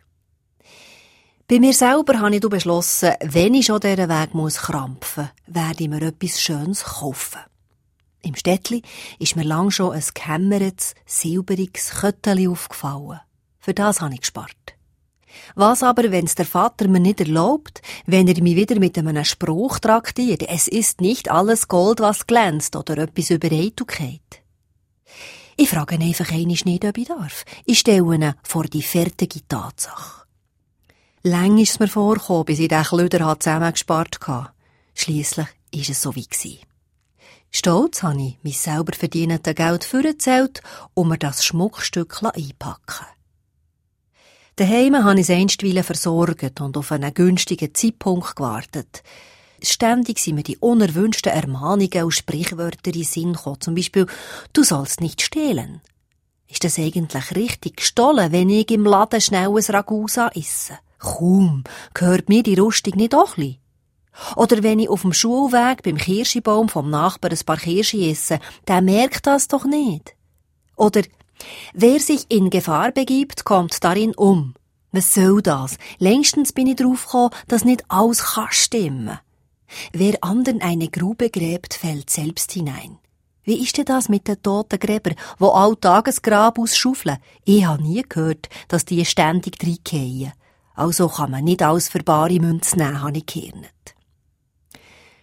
[1.48, 5.84] Bei mir selber habe ich beschlossen, wenn ich schon diesen Weg muss krampfen muss, werde
[5.84, 7.38] ich mir etwas Schönes kaufen.
[8.22, 8.82] Im Städtli
[9.20, 13.20] ist mir lang schon ein gekämmertes, silberiges Kötteli aufgefallen.
[13.66, 14.76] Für das habe ich gespart.
[15.56, 19.24] Was aber, wenn es der Vater mir nicht erlaubt, wenn er mich wieder mit einem
[19.24, 24.20] Spruch traktiert, es ist nicht alles Gold, was glänzt, oder etwas über Eitelkeit?
[25.56, 27.44] Ich frage ihn einfach einmal nicht, ob ich darf.
[27.64, 30.26] Ich stelle ihn vor die fertige Tatsache.
[31.24, 34.52] Lang ist es mir vorgekommen, bis ich den Klöder zusammengespart hatte.
[34.94, 36.28] Schliesslich ist es so wie.
[37.50, 40.62] Stolz habe ich mein selber verdiente Geld vorgezählt
[40.94, 43.06] und mir das Schmuckstück einpacken
[44.56, 49.02] Daheim habe ich es einstweilen versorgt und auf einen günstigen Zeitpunkt gewartet.
[49.62, 53.60] Ständig sind mir die unerwünschten Ermahnungen und Sprichwörter in den Sinn gekommen.
[53.60, 54.06] Zum Beispiel,
[54.54, 55.82] du sollst nicht stehlen.
[56.48, 60.78] Ist das eigentlich richtig gestohlen, wenn ich im Laden schnell ein Ragusa esse?
[60.98, 63.58] Kaum, gehört mir die Rüstung nicht auch ein
[64.36, 68.80] Oder wenn ich auf dem Schulweg beim Kirschbaum vom Nachbarn ein paar Kirsche esse, der
[68.80, 70.16] merkt das doch nicht.
[70.76, 71.02] Oder
[71.74, 74.54] Wer sich in Gefahr begibt, kommt darin um.
[74.92, 75.76] Was soll das?
[75.98, 79.18] Längstens bin ich drauf gekommen, dass nicht alles kann stimmen.
[79.92, 82.98] Wer anderen eine Grube gräbt, fällt selbst hinein.
[83.44, 87.18] Wie ist denn das mit den toten Gräber, wo all Tagesgrab ausschaufeln?
[87.44, 90.32] Ich habe nie gehört, dass die ständig reingehen.
[90.74, 93.66] Also kann man nicht alles für bare Münze nehmen, habe ich gehört.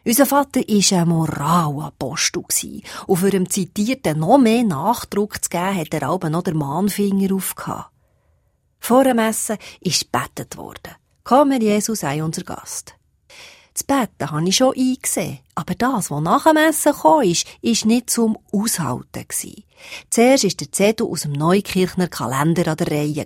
[0.06, 2.44] Unser Vater war ein Moralapostel
[3.08, 7.34] und für dem Zitierten noch mehr Nachdruck zu geben, hat er aber noch den Mahnfinger
[7.34, 7.90] aufgehabt.
[8.82, 10.96] Vor dem Essen ist betet worden.
[11.24, 12.96] Komm, Herr Jesus, sei unser Gast.
[13.74, 17.86] Das Betten habe ich schon eingesehen, aber das, was nach dem Essen kam, ist, ist
[17.86, 19.26] nicht zum Aushalten.
[20.10, 23.26] Zuerst war der Zettel aus dem Neukirchner Kalender an der Reihe.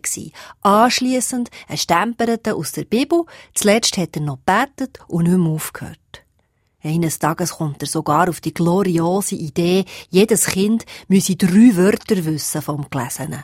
[0.61, 3.25] Anschliessend ein Stempelten aus der Bibel,
[3.55, 6.26] zuletzt hat er noch betet und nicht mehr aufgehört.
[6.87, 12.61] Eines Tages kommt er sogar auf die gloriose Idee, jedes Kind müsse drei Wörter wissen
[12.61, 13.43] vom Gelesenen.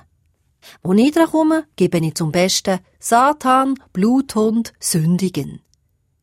[0.82, 5.60] Wo ich dran komme, gebe ich zum Besten Satan, Bluthund, Sündigen.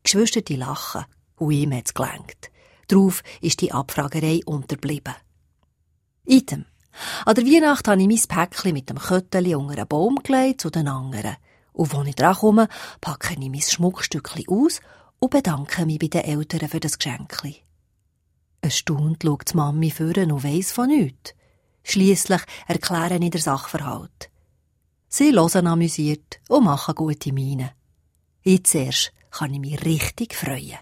[0.02, 1.04] Geschwister die lachen
[1.36, 2.50] und ihm hat's gelenkt.
[2.88, 5.14] Darauf ist die Abfragerei unterblieben.
[6.24, 6.64] Item.
[7.26, 10.70] An der Weihnacht habe ich mein Päckchen mit dem Kötteli unter einen Baum gelegt zu
[10.70, 11.36] den anderen.
[11.74, 12.68] Und als ich dran komme,
[13.02, 14.80] packe ich mein Schmuckstückchen aus
[15.20, 17.42] und bedanke mich bei den Eltern für das Geschenk.
[18.62, 21.34] Eine Stunde schaut die Mami führen und weiss von nichts.
[21.82, 24.30] Schliesslich erklären ich den Sachverhalt.
[25.08, 27.72] Sie hören amüsiert und machen gute Miene.
[28.42, 30.78] Jetzt erst kann ich mich richtig freuen.